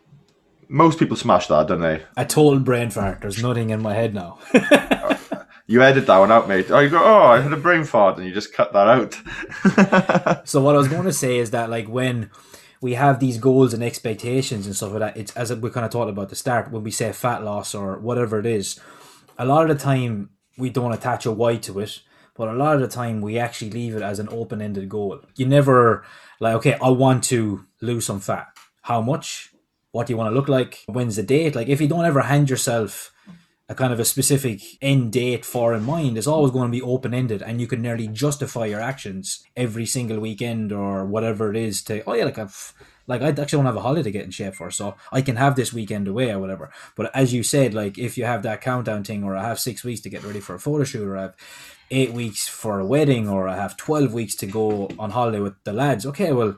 most 0.68 1.00
people 1.00 1.16
smash 1.16 1.48
that, 1.48 1.68
don't 1.68 1.82
they? 1.82 2.04
A 2.18 2.26
total 2.26 2.60
brain 2.60 2.90
fart. 2.90 3.22
There's 3.22 3.42
nothing 3.42 3.70
in 3.70 3.82
my 3.82 3.94
head 3.94 4.14
now. 4.14 4.40
You 5.70 5.82
edit 5.82 6.08
that 6.08 6.18
one 6.18 6.32
out, 6.32 6.48
mate. 6.48 6.72
Oh, 6.72 6.80
you 6.80 6.90
go, 6.90 7.04
oh, 7.04 7.24
I 7.24 7.42
had 7.42 7.52
a 7.52 7.58
brain 7.58 7.84
fart, 7.84 8.18
and 8.18 8.26
you 8.26 8.34
just 8.34 8.54
cut 8.54 8.72
that 8.72 8.88
out. 8.88 10.44
So 10.48 10.62
what 10.62 10.76
I 10.76 10.78
was 10.78 10.88
going 10.88 11.04
to 11.04 11.12
say 11.12 11.40
is 11.40 11.52
that 11.52 11.70
like 11.70 11.90
when 11.90 12.30
we 12.82 12.94
have 12.94 13.20
these 13.20 13.38
goals 13.38 13.74
and 13.74 13.84
expectations 13.84 14.66
and 14.66 14.76
stuff 14.76 14.92
like 14.92 15.00
that, 15.00 15.18
it's 15.18 15.36
as 15.36 15.54
we 15.54 15.70
kind 15.70 15.86
of 15.86 15.92
talked 15.92 16.10
about 16.10 16.30
the 16.30 16.36
start 16.36 16.72
when 16.72 16.84
we 16.84 16.92
say 16.92 17.12
fat 17.12 17.44
loss 17.44 17.74
or 17.74 17.98
whatever 17.98 18.40
it 18.40 18.46
is. 18.46 18.80
A 19.38 19.46
lot 19.46 19.70
of 19.70 19.78
the 19.78 19.84
time 19.84 20.30
we 20.58 20.70
don't 20.70 20.94
attach 20.94 21.26
a 21.26 21.32
why 21.32 21.58
to 21.58 21.80
it, 21.80 22.00
but 22.36 22.48
a 22.48 22.54
lot 22.54 22.76
of 22.76 22.82
the 22.82 22.88
time 22.88 23.22
we 23.22 23.38
actually 23.38 23.72
leave 23.72 23.96
it 23.96 24.02
as 24.02 24.20
an 24.20 24.30
open-ended 24.32 24.90
goal. 24.90 25.22
You 25.36 25.48
never 25.48 26.04
like, 26.40 26.56
okay, 26.56 26.78
I 26.82 26.90
want 26.90 27.24
to 27.26 27.66
lose 27.82 28.06
some 28.06 28.20
fat. 28.20 28.48
How 28.84 29.02
much? 29.02 29.52
What 29.92 30.08
do 30.08 30.14
you 30.14 30.18
want 30.18 30.32
to 30.32 30.36
look 30.36 30.48
like? 30.48 30.84
When's 30.88 31.16
the 31.16 31.24
date? 31.24 31.56
Like 31.56 31.68
if 31.68 31.82
you 31.82 31.88
don't 31.88 32.06
ever 32.06 32.22
hand 32.22 32.50
yourself 32.50 33.12
a 33.70 33.76
kind 33.76 33.92
of 33.92 34.00
a 34.00 34.06
specific 34.06 34.62
end 34.82 35.12
date 35.12 35.44
for 35.44 35.74
in 35.74 35.84
mind, 35.84 36.18
is 36.18 36.28
always 36.28 36.52
going 36.52 36.72
to 36.72 36.78
be 36.78 36.82
open 36.82 37.14
ended, 37.14 37.42
and 37.42 37.60
you 37.60 37.68
can 37.68 37.82
nearly 37.82 38.08
justify 38.08 38.66
your 38.66 38.80
actions 38.80 39.44
every 39.56 39.86
single 39.86 40.20
weekend 40.20 40.72
or 40.72 41.06
whatever 41.06 41.52
it 41.52 41.58
is. 41.58 41.84
To 41.84 42.04
oh 42.06 42.14
yeah, 42.14 42.26
like 42.26 42.38
I've 42.38 42.74
like 43.08 43.22
I 43.22 43.30
actually 43.30 43.58
don't 43.58 43.66
have 43.66 43.76
a 43.76 43.82
holiday 43.82 44.04
to 44.04 44.12
get 44.12 44.26
in 44.26 44.32
shape 44.32 44.56
for, 44.56 44.72
so 44.72 44.96
I 45.12 45.22
can 45.22 45.36
have 45.36 45.56
this 45.56 45.74
weekend 45.74 46.08
away 46.08 46.32
or 46.32 46.40
whatever. 46.40 46.72
But 46.96 47.14
as 47.14 47.34
you 47.34 47.44
said, 47.44 47.74
like 47.74 47.98
if 47.98 48.18
you 48.18 48.26
have 48.26 48.44
that 48.44 48.62
countdown 48.62 49.04
thing, 49.04 49.24
or 49.24 49.36
I 49.36 49.44
have 49.44 49.60
six 49.60 49.84
weeks 49.84 50.02
to 50.02 50.10
get 50.10 50.24
ready 50.24 50.40
for 50.40 50.56
a 50.56 50.60
photo 50.60 50.84
shoot, 50.86 51.08
or 51.08 51.18
I 51.18 51.22
have 51.24 51.36
eight 51.92 52.14
weeks 52.14 52.48
for 52.48 52.80
a 52.80 52.86
wedding, 52.86 53.28
or 53.28 53.50
I 53.50 53.56
have 53.58 53.76
twelve 53.76 54.14
weeks 54.14 54.36
to 54.36 54.46
go 54.46 54.90
on 54.98 55.12
holiday 55.12 55.40
with 55.40 55.62
the 55.66 55.74
lads. 55.74 56.06
Okay, 56.06 56.32
well, 56.32 56.56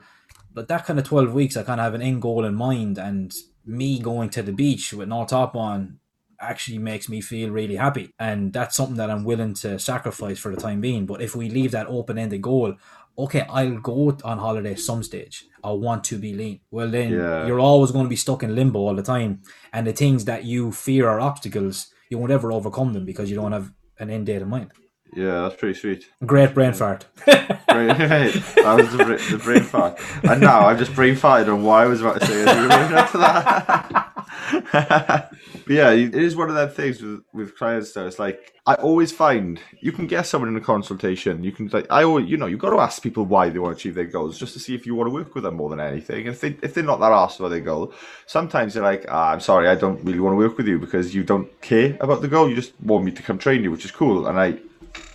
but 0.53 0.67
that 0.67 0.85
kind 0.85 0.99
of 0.99 1.05
twelve 1.05 1.33
weeks, 1.33 1.57
I 1.57 1.63
kind 1.63 1.79
of 1.79 1.85
have 1.85 1.95
an 1.95 2.03
end 2.03 2.21
goal 2.21 2.45
in 2.45 2.53
mind, 2.53 2.99
and 2.99 3.33
me 3.65 3.99
going 3.99 4.29
to 4.31 4.43
the 4.43 4.51
beach 4.51 4.93
with 4.93 5.09
no 5.09 5.25
top 5.25 5.55
on 5.55 5.99
actually 6.41 6.77
makes 6.77 7.09
me 7.09 7.21
feel 7.21 7.49
really 7.49 7.75
happy. 7.75 8.13
And 8.19 8.53
that's 8.53 8.75
something 8.75 8.97
that 8.97 9.09
I'm 9.11 9.23
willing 9.23 9.53
to 9.55 9.77
sacrifice 9.79 10.39
for 10.39 10.53
the 10.53 10.61
time 10.61 10.81
being. 10.81 11.05
But 11.05 11.21
if 11.21 11.35
we 11.35 11.49
leave 11.49 11.71
that 11.71 11.87
open 11.87 12.17
ended 12.17 12.41
goal, 12.41 12.75
okay, 13.17 13.45
I'll 13.49 13.77
go 13.79 14.17
on 14.23 14.37
holiday 14.37 14.75
some 14.75 15.03
stage. 15.03 15.45
I 15.63 15.71
want 15.71 16.03
to 16.05 16.17
be 16.17 16.33
lean. 16.33 16.61
Well, 16.71 16.89
then 16.89 17.11
Yeah. 17.11 17.45
you're 17.47 17.59
always 17.59 17.91
going 17.91 18.05
to 18.05 18.09
be 18.09 18.15
stuck 18.15 18.43
in 18.43 18.55
limbo 18.55 18.79
all 18.79 18.95
the 18.95 19.03
time. 19.03 19.41
And 19.73 19.85
the 19.85 19.93
things 19.93 20.25
that 20.25 20.45
you 20.45 20.71
fear 20.71 21.07
are 21.09 21.19
obstacles, 21.19 21.87
you 22.09 22.17
won't 22.17 22.31
ever 22.31 22.51
overcome 22.51 22.93
them 22.93 23.05
because 23.05 23.29
you 23.29 23.35
don't 23.35 23.51
have 23.51 23.71
an 23.99 24.09
end 24.09 24.27
date 24.27 24.41
in 24.41 24.47
mind. 24.49 24.71
Yeah, 25.15 25.41
that's 25.41 25.55
pretty 25.55 25.73
sweet. 25.77 26.05
Great 26.25 26.53
brain 26.53 26.71
fart. 26.73 27.07
Great. 27.25 27.57
that 27.67 28.75
was 28.77 28.91
the, 28.91 29.37
the 29.37 29.41
brain 29.43 29.63
fart. 29.63 29.99
And 30.23 30.39
now 30.39 30.67
I've 30.67 30.77
just 30.77 30.93
brain 30.93 31.15
farted 31.15 31.51
on 31.51 31.63
why 31.63 31.83
I 31.83 31.87
was 31.87 31.99
about 32.01 32.19
to 32.21 32.27
say. 32.27 32.41
as 32.43 32.55
we 32.55 32.61
were 32.61 32.67
leading 32.67 32.95
up 32.97 33.11
to 33.11 33.17
that. 33.17 34.05
yeah, 34.73 35.91
it 35.91 36.15
is 36.15 36.35
one 36.35 36.49
of 36.49 36.55
them 36.55 36.69
things 36.69 37.01
with, 37.01 37.23
with 37.33 37.57
clients 37.57 37.93
though. 37.93 38.05
It's 38.05 38.19
like, 38.19 38.53
I 38.65 38.75
always 38.75 39.11
find 39.11 39.59
you 39.79 39.91
can 39.91 40.05
get 40.05 40.27
someone 40.27 40.49
in 40.49 40.55
a 40.55 40.61
consultation. 40.61 41.43
You 41.43 41.51
can, 41.51 41.67
like, 41.69 41.87
I 41.89 42.03
always, 42.03 42.29
you 42.29 42.37
know, 42.37 42.45
you've 42.45 42.59
got 42.59 42.69
to 42.69 42.79
ask 42.79 43.01
people 43.01 43.25
why 43.25 43.49
they 43.49 43.57
want 43.57 43.75
to 43.75 43.79
achieve 43.79 43.95
their 43.95 44.05
goals 44.05 44.37
just 44.37 44.53
to 44.53 44.59
see 44.59 44.75
if 44.75 44.85
you 44.85 44.93
want 44.93 45.07
to 45.07 45.13
work 45.13 45.33
with 45.33 45.43
them 45.43 45.55
more 45.55 45.69
than 45.69 45.79
anything. 45.79 46.27
If, 46.27 46.41
they, 46.41 46.57
if 46.61 46.73
they're 46.73 46.83
not 46.83 46.99
that 46.99 47.11
asked 47.11 47.37
for 47.37 47.49
their 47.49 47.61
goal, 47.61 47.93
sometimes 48.27 48.73
they're 48.75 48.83
like, 48.83 49.05
ah, 49.09 49.31
I'm 49.31 49.39
sorry, 49.39 49.67
I 49.67 49.75
don't 49.75 50.03
really 50.03 50.19
want 50.19 50.33
to 50.33 50.37
work 50.37 50.57
with 50.57 50.67
you 50.67 50.77
because 50.77 51.15
you 51.15 51.23
don't 51.23 51.49
care 51.61 51.97
about 51.99 52.21
the 52.21 52.27
goal. 52.27 52.49
You 52.49 52.55
just 52.55 52.79
want 52.81 53.05
me 53.05 53.11
to 53.11 53.23
come 53.23 53.39
train 53.39 53.63
you, 53.63 53.71
which 53.71 53.85
is 53.85 53.91
cool. 53.91 54.27
And 54.27 54.39
I, 54.39 54.57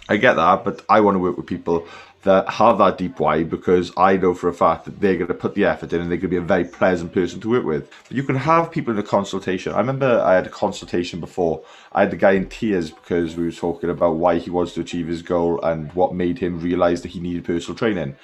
I 0.08 0.16
get 0.16 0.34
that, 0.34 0.64
but 0.64 0.84
I 0.88 1.00
want 1.00 1.14
to 1.14 1.20
work 1.20 1.36
with 1.36 1.46
people 1.46 1.86
that 2.24 2.48
have 2.48 2.78
that 2.78 2.98
deep 2.98 3.20
why 3.20 3.44
because 3.44 3.92
I 3.96 4.16
know 4.16 4.34
for 4.34 4.48
a 4.48 4.54
fact 4.54 4.86
that 4.86 5.00
they're 5.00 5.16
going 5.16 5.28
to 5.28 5.34
put 5.34 5.54
the 5.54 5.66
effort 5.66 5.92
in 5.92 6.00
and 6.00 6.10
they're 6.10 6.18
going 6.18 6.22
to 6.22 6.28
be 6.28 6.36
a 6.36 6.40
very 6.40 6.64
pleasant 6.64 7.12
person 7.12 7.40
to 7.40 7.50
work 7.50 7.64
with. 7.64 7.90
But 8.08 8.16
you 8.16 8.22
can 8.22 8.36
have 8.36 8.72
people 8.72 8.92
in 8.92 8.98
a 8.98 9.04
consultation. 9.04 9.72
I 9.72 9.78
remember 9.78 10.20
I 10.20 10.34
had 10.34 10.46
a 10.46 10.50
consultation 10.50 11.20
before. 11.20 11.62
I 11.92 12.00
had 12.00 12.10
the 12.10 12.16
guy 12.16 12.32
in 12.32 12.48
tears 12.48 12.90
because 12.90 13.36
we 13.36 13.44
were 13.44 13.52
talking 13.52 13.90
about 13.90 14.16
why 14.16 14.38
he 14.38 14.50
wants 14.50 14.72
to 14.74 14.80
achieve 14.80 15.06
his 15.06 15.22
goal 15.22 15.60
and 15.62 15.92
what 15.92 16.14
made 16.14 16.38
him 16.38 16.60
realize 16.60 17.02
that 17.02 17.12
he 17.12 17.20
needed 17.20 17.44
personal 17.44 17.76
training. 17.76 18.16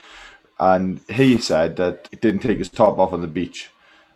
And 0.58 1.00
he 1.08 1.38
said 1.38 1.76
that 1.76 2.08
he 2.10 2.16
didn't 2.16 2.40
take 2.40 2.58
his 2.58 2.68
top 2.68 2.98
off 2.98 3.12
on 3.12 3.20
the 3.20 3.26
beach 3.26 3.70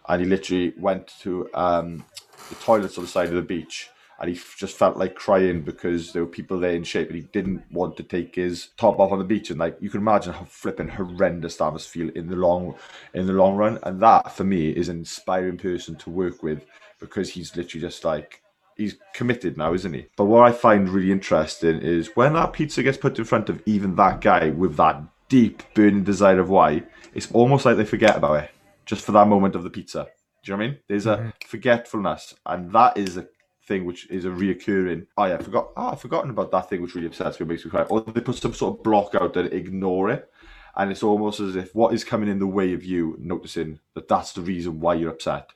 and 0.09 0.23
he 0.23 0.29
literally 0.29 0.75
went 0.79 1.09
to 1.21 1.49
um, 1.55 2.05
the 2.49 2.55
toilets 2.57 2.97
on 2.99 3.05
the 3.05 3.09
side 3.09 3.29
of 3.29 3.35
the 3.35 3.43
beach 3.43 3.91
and 4.21 4.31
he 4.31 4.41
just 4.57 4.77
felt 4.77 4.97
like 4.97 5.15
crying 5.15 5.63
because 5.63 6.13
there 6.13 6.23
were 6.23 6.31
people 6.31 6.59
there 6.59 6.75
in 6.75 6.85
shape 6.85 7.09
and 7.09 7.17
he 7.17 7.29
didn't 7.33 7.63
want 7.71 7.97
to 7.97 8.03
take 8.03 8.35
his 8.35 8.69
top 8.77 8.99
off 8.99 9.13
on 9.13 9.19
the 9.19 9.25
beach. 9.25 9.51
And 9.51 9.59
like 9.59 9.77
you 9.81 9.91
can 9.91 10.01
imagine 10.01 10.33
how 10.33 10.45
flipping 10.45 10.89
horrendous 10.89 11.57
that 11.57 11.73
must 11.73 11.89
feel 11.89 12.11
in 12.11 12.29
the 12.29 12.37
long 12.37 12.75
in 13.15 13.27
the 13.27 13.33
long 13.33 13.57
run. 13.57 13.79
And 13.83 14.01
that 14.01 14.33
for 14.37 14.45
me 14.45 14.71
is 14.71 14.89
an 14.89 14.99
inspiring 14.99 15.59
person 15.59 15.97
to 15.97 16.11
work 16.11 16.43
with 16.43 16.65
because 17.01 17.31
he's 17.31 17.57
literally 17.57 17.83
just 17.83 18.05
like 18.05 18.41
he's 18.77 18.97
committed 19.15 19.57
now 19.57 19.75
isn't 19.75 19.93
he? 19.93 20.07
But 20.17 20.27
what 20.27 20.45
i 20.45 20.53
find 20.53 20.89
really 20.89 21.13
interesting 21.13 21.81
is 21.81 22.15
when 22.15 22.35
that 22.35 22.53
pizza 22.53 22.83
gets 22.83 22.99
put 22.99 23.19
in 23.19 23.25
front 23.25 23.49
of 23.49 23.63
even 23.67 23.97
that 23.97 24.21
guy 24.21 24.51
with 24.51 24.77
that 24.77 25.03
deep 25.29 25.63
burning 25.75 26.05
desire 26.05 26.39
of 26.39 26.51
why 26.51 26.83
it's 27.15 27.31
almost 27.33 27.65
like 27.65 27.77
they 27.77 27.85
forget 27.85 28.17
about 28.17 28.45
it 28.45 28.51
just 28.87 29.05
for 29.05 29.13
that 29.13 29.29
moment 29.29 29.55
of 29.55 29.63
the 29.63 29.71
pizza. 29.71 30.07
Do 30.43 30.53
you 30.53 30.57
know 30.57 30.59
what 30.59 30.65
I 30.65 30.69
mean? 30.69 30.79
There's 30.89 31.07
a 31.07 31.17
mm-hmm. 31.17 31.29
forgetfulness, 31.47 32.35
and 32.45 32.71
that 32.73 32.99
is 32.99 33.17
a 33.17 33.27
thing 33.67 33.85
which 33.85 34.09
is 34.11 34.25
a 34.25 34.29
reoccurring. 34.29 35.07
Oh 35.17 35.25
yeah, 35.25 35.35
I 35.35 35.43
forgot. 35.43 35.71
Oh, 35.77 35.89
I've 35.89 36.01
forgotten 36.01 36.31
about 36.31 36.51
that 36.53 36.69
thing 36.69 36.83
which 36.83 36.95
really 36.95 37.07
upsets 37.07 37.41
me, 37.41 37.47
makes 37.47 37.65
me 37.65 37.71
cry. 37.71 37.83
Or 37.83 38.01
they 38.01 38.21
put 38.21 38.37
some 38.37 38.55
sort 38.55 38.79
of 38.79 38.83
block 38.83 39.15
out 39.15 39.37
and 39.37 39.53
ignore 39.53 40.11
it, 40.11 40.31
and 40.77 40.91
it's 40.91 41.03
almost 41.03 41.41
as 41.41 41.57
if 41.57 41.75
what 41.75 41.95
is 41.95 42.05
coming 42.05 42.29
in 42.29 42.39
the 42.39 42.47
way 42.47 42.73
of 42.75 42.85
you 42.85 43.17
noticing 43.19 43.81
that 43.95 44.09
that's 44.09 44.33
the 44.33 44.41
reason 44.43 44.81
why 44.81 44.95
you're 44.95 45.11
upset. 45.11 45.51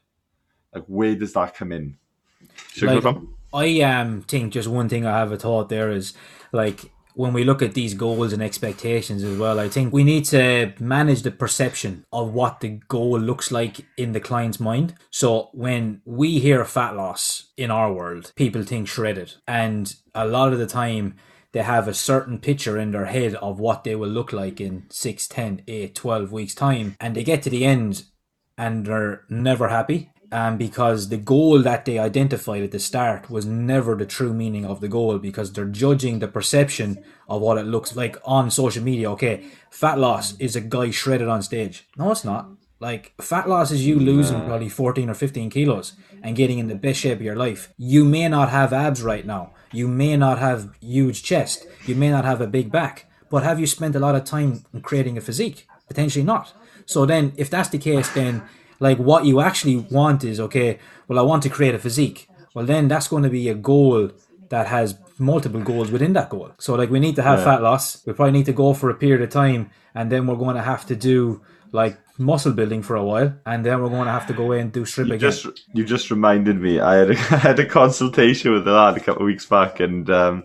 Like, 0.74 0.84
where 0.86 1.14
does 1.14 1.32
that 1.34 1.54
come 1.54 1.72
in? 1.72 1.98
Should 2.72 2.88
I 2.88 2.94
Like. 2.94 3.22
I 3.52 3.80
um 3.80 4.22
think 4.22 4.52
just 4.52 4.68
one 4.68 4.88
thing 4.88 5.06
I 5.06 5.18
have 5.18 5.32
a 5.32 5.38
thought 5.38 5.68
there 5.68 5.90
is 5.90 6.12
like 6.52 6.90
when 7.18 7.32
we 7.32 7.42
look 7.42 7.62
at 7.62 7.74
these 7.74 7.94
goals 7.94 8.32
and 8.32 8.40
expectations 8.40 9.24
as 9.24 9.36
well, 9.36 9.58
I 9.58 9.68
think 9.68 9.92
we 9.92 10.04
need 10.04 10.24
to 10.26 10.72
manage 10.78 11.22
the 11.22 11.32
perception 11.32 12.04
of 12.12 12.32
what 12.32 12.60
the 12.60 12.80
goal 12.86 13.18
looks 13.18 13.50
like 13.50 13.80
in 13.96 14.12
the 14.12 14.20
client's 14.20 14.60
mind. 14.60 14.94
So 15.10 15.50
when 15.52 16.00
we 16.04 16.38
hear 16.38 16.64
fat 16.64 16.94
loss 16.94 17.48
in 17.56 17.72
our 17.72 17.92
world, 17.92 18.32
people 18.36 18.62
think 18.62 18.86
shredded. 18.86 19.34
And 19.48 19.92
a 20.14 20.28
lot 20.28 20.52
of 20.52 20.60
the 20.60 20.66
time 20.68 21.16
they 21.50 21.62
have 21.62 21.88
a 21.88 21.92
certain 21.92 22.38
picture 22.38 22.78
in 22.78 22.92
their 22.92 23.06
head 23.06 23.34
of 23.34 23.58
what 23.58 23.82
they 23.82 23.96
will 23.96 24.08
look 24.08 24.32
like 24.32 24.60
in 24.60 24.84
6, 24.88 25.26
10, 25.26 25.62
8, 25.66 25.94
12 25.96 26.30
weeks 26.30 26.54
time. 26.54 26.94
And 27.00 27.16
they 27.16 27.24
get 27.24 27.42
to 27.42 27.50
the 27.50 27.64
end 27.64 28.04
and 28.56 28.86
they're 28.86 29.24
never 29.28 29.70
happy. 29.70 30.12
Um, 30.30 30.58
because 30.58 31.08
the 31.08 31.16
goal 31.16 31.62
that 31.62 31.86
they 31.86 31.98
identified 31.98 32.62
at 32.62 32.70
the 32.70 32.78
start 32.78 33.30
was 33.30 33.46
never 33.46 33.94
the 33.94 34.04
true 34.04 34.34
meaning 34.34 34.66
of 34.66 34.82
the 34.82 34.88
goal 34.88 35.18
because 35.18 35.54
they're 35.54 35.64
judging 35.64 36.18
the 36.18 36.28
perception 36.28 37.02
of 37.30 37.40
what 37.40 37.56
it 37.56 37.64
looks 37.64 37.96
like 37.96 38.18
on 38.24 38.50
social 38.50 38.84
media. 38.84 39.10
Okay, 39.12 39.46
fat 39.70 39.98
loss 39.98 40.36
is 40.38 40.54
a 40.54 40.60
guy 40.60 40.90
shredded 40.90 41.28
on 41.28 41.40
stage. 41.40 41.86
No, 41.96 42.10
it's 42.10 42.26
not. 42.26 42.50
Like, 42.80 43.12
fat 43.20 43.48
loss 43.48 43.70
is 43.70 43.86
you 43.86 43.98
losing 43.98 44.44
probably 44.44 44.68
14 44.68 45.10
or 45.10 45.14
15 45.14 45.50
kilos 45.50 45.94
and 46.22 46.36
getting 46.36 46.58
in 46.58 46.68
the 46.68 46.76
best 46.76 47.00
shape 47.00 47.18
of 47.18 47.24
your 47.24 47.34
life. 47.34 47.72
You 47.76 48.04
may 48.04 48.28
not 48.28 48.50
have 48.50 48.72
abs 48.72 49.02
right 49.02 49.26
now. 49.26 49.54
You 49.72 49.88
may 49.88 50.16
not 50.16 50.38
have 50.38 50.70
huge 50.80 51.22
chest. 51.22 51.66
You 51.86 51.96
may 51.96 52.10
not 52.10 52.24
have 52.24 52.40
a 52.40 52.46
big 52.46 52.70
back. 52.70 53.10
But 53.30 53.42
have 53.42 53.58
you 53.58 53.66
spent 53.66 53.96
a 53.96 53.98
lot 53.98 54.14
of 54.14 54.24
time 54.24 54.64
creating 54.82 55.18
a 55.18 55.20
physique? 55.20 55.66
Potentially 55.88 56.24
not. 56.24 56.52
So 56.86 57.04
then, 57.04 57.32
if 57.36 57.50
that's 57.50 57.68
the 57.68 57.78
case, 57.78 58.08
then 58.10 58.42
like 58.80 58.98
what 58.98 59.24
you 59.24 59.40
actually 59.40 59.76
want 59.76 60.24
is 60.24 60.40
okay. 60.40 60.78
Well, 61.06 61.18
I 61.18 61.22
want 61.22 61.42
to 61.44 61.50
create 61.50 61.74
a 61.74 61.78
physique. 61.78 62.28
Well, 62.54 62.64
then 62.66 62.88
that's 62.88 63.08
going 63.08 63.22
to 63.22 63.30
be 63.30 63.48
a 63.48 63.54
goal 63.54 64.10
that 64.48 64.66
has 64.68 64.98
multiple 65.18 65.60
goals 65.60 65.90
within 65.90 66.12
that 66.14 66.30
goal. 66.30 66.52
So 66.58 66.74
like 66.74 66.90
we 66.90 67.00
need 67.00 67.16
to 67.16 67.22
have 67.22 67.42
fat 67.44 67.62
loss. 67.62 68.04
We 68.06 68.12
probably 68.12 68.32
need 68.32 68.46
to 68.46 68.52
go 68.52 68.72
for 68.74 68.90
a 68.90 68.94
period 68.94 69.22
of 69.22 69.30
time, 69.30 69.70
and 69.94 70.10
then 70.10 70.26
we're 70.26 70.36
going 70.36 70.56
to 70.56 70.62
have 70.62 70.86
to 70.86 70.96
do 70.96 71.42
like 71.70 71.98
muscle 72.18 72.52
building 72.52 72.82
for 72.82 72.96
a 72.96 73.04
while, 73.04 73.34
and 73.44 73.64
then 73.64 73.80
we're 73.82 73.90
going 73.90 74.06
to 74.06 74.10
have 74.10 74.26
to 74.26 74.32
go 74.32 74.52
in 74.52 74.60
and 74.60 74.72
do 74.72 74.84
strip 74.86 75.08
You 75.08 75.14
again. 75.14 75.30
just 75.30 75.46
you 75.74 75.84
just 75.84 76.10
reminded 76.10 76.58
me. 76.60 76.80
I 76.80 76.94
had 76.96 77.10
a, 77.10 77.14
I 77.30 77.36
had 77.36 77.58
a 77.58 77.66
consultation 77.66 78.52
with 78.52 78.66
a 78.66 78.72
lad 78.72 78.96
a 78.96 79.00
couple 79.00 79.22
of 79.22 79.26
weeks 79.26 79.46
back, 79.46 79.80
and 79.80 80.08
um, 80.10 80.44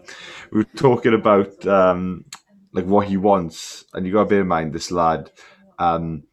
we 0.52 0.60
were 0.60 0.68
talking 0.76 1.14
about 1.14 1.66
um, 1.66 2.26
like 2.74 2.86
what 2.86 3.08
he 3.08 3.18
wants. 3.18 3.86
And 3.94 4.06
you 4.06 4.12
got 4.14 4.24
to 4.24 4.30
bear 4.30 4.42
in 4.42 4.48
mind 4.48 4.74
this 4.74 4.92
lad. 4.92 5.32
Um, 5.80 6.24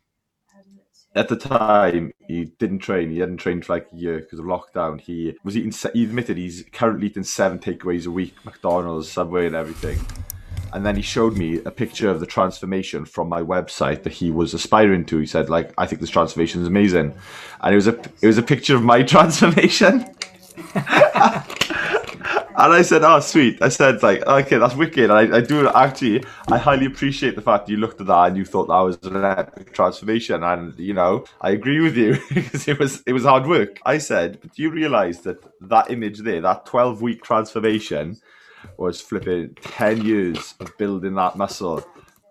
at 1.14 1.28
the 1.28 1.36
time, 1.36 2.12
he 2.28 2.44
didn't 2.44 2.78
train. 2.78 3.10
He 3.10 3.18
hadn't 3.18 3.38
trained 3.38 3.66
for 3.66 3.74
like 3.74 3.88
a 3.92 3.96
year 3.96 4.20
because 4.20 4.38
of 4.38 4.44
lockdown. 4.44 5.00
He 5.00 5.36
was 5.42 5.56
eating. 5.56 5.72
He 5.92 6.04
admitted 6.04 6.36
he's 6.36 6.64
currently 6.72 7.08
eating 7.08 7.24
seven 7.24 7.58
takeaways 7.58 8.06
a 8.06 8.10
week, 8.10 8.34
McDonald's, 8.44 9.10
Subway, 9.10 9.46
and 9.46 9.56
everything. 9.56 9.98
And 10.72 10.86
then 10.86 10.94
he 10.94 11.02
showed 11.02 11.36
me 11.36 11.60
a 11.64 11.70
picture 11.72 12.08
of 12.08 12.20
the 12.20 12.26
transformation 12.26 13.04
from 13.04 13.28
my 13.28 13.42
website 13.42 14.04
that 14.04 14.12
he 14.12 14.30
was 14.30 14.54
aspiring 14.54 15.04
to. 15.06 15.18
He 15.18 15.26
said, 15.26 15.50
like, 15.50 15.72
I 15.76 15.86
think 15.86 16.00
this 16.00 16.10
transformation 16.10 16.62
is 16.62 16.68
amazing. 16.68 17.14
And 17.60 17.72
it 17.72 17.76
was 17.76 17.88
a 17.88 17.98
it 18.22 18.26
was 18.26 18.38
a 18.38 18.42
picture 18.42 18.76
of 18.76 18.82
my 18.82 19.02
transformation. 19.14 20.06
And 22.62 22.74
I 22.74 22.82
said, 22.82 23.02
"Oh, 23.02 23.20
sweet." 23.20 23.62
I 23.62 23.70
said, 23.70 24.02
"Like, 24.02 24.26
okay, 24.26 24.58
that's 24.58 24.74
wicked." 24.74 25.04
And 25.04 25.12
I, 25.14 25.38
I 25.38 25.40
do 25.40 25.66
actually, 25.70 26.22
I 26.48 26.58
highly 26.58 26.84
appreciate 26.84 27.34
the 27.34 27.40
fact 27.40 27.64
that 27.64 27.72
you 27.72 27.78
looked 27.78 28.02
at 28.02 28.06
that 28.08 28.28
and 28.28 28.36
you 28.36 28.44
thought 28.44 28.66
that 28.68 28.80
was 28.80 28.98
an 29.02 29.24
epic 29.24 29.72
transformation. 29.72 30.42
And 30.42 30.78
you 30.78 30.92
know, 30.92 31.24
I 31.40 31.52
agree 31.52 31.80
with 31.80 31.96
you 31.96 32.18
because 32.34 32.68
it 32.68 32.78
was 32.78 33.02
it 33.06 33.14
was 33.14 33.24
hard 33.24 33.46
work. 33.46 33.80
I 33.86 33.96
said, 33.96 34.40
"But 34.42 34.54
do 34.54 34.62
you 34.62 34.70
realise 34.70 35.20
that 35.20 35.38
that 35.62 35.90
image 35.90 36.18
there, 36.18 36.42
that 36.42 36.66
twelve 36.66 37.00
week 37.00 37.22
transformation, 37.24 38.18
was 38.76 39.00
flipping 39.00 39.54
ten 39.62 40.04
years 40.04 40.52
of 40.60 40.76
building 40.76 41.14
that 41.14 41.36
muscle, 41.36 41.82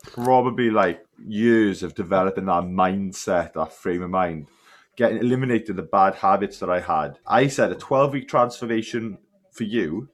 probably 0.04 0.70
like 0.70 1.04
years 1.26 1.82
of 1.82 1.96
developing 1.96 2.46
that 2.46 2.66
mindset, 2.66 3.54
that 3.54 3.74
frame 3.74 4.04
of 4.04 4.12
mind." 4.12 4.46
Getting 4.96 5.18
eliminating 5.18 5.76
the 5.76 5.82
bad 5.82 6.14
habits 6.14 6.60
that 6.60 6.70
I 6.70 6.82
had. 6.82 7.18
I 7.26 7.48
said 7.48 7.72
a 7.72 7.76
12 7.76 8.12
week 8.12 8.28
transformation 8.28 9.18
for 9.52 9.64
you 9.64 10.10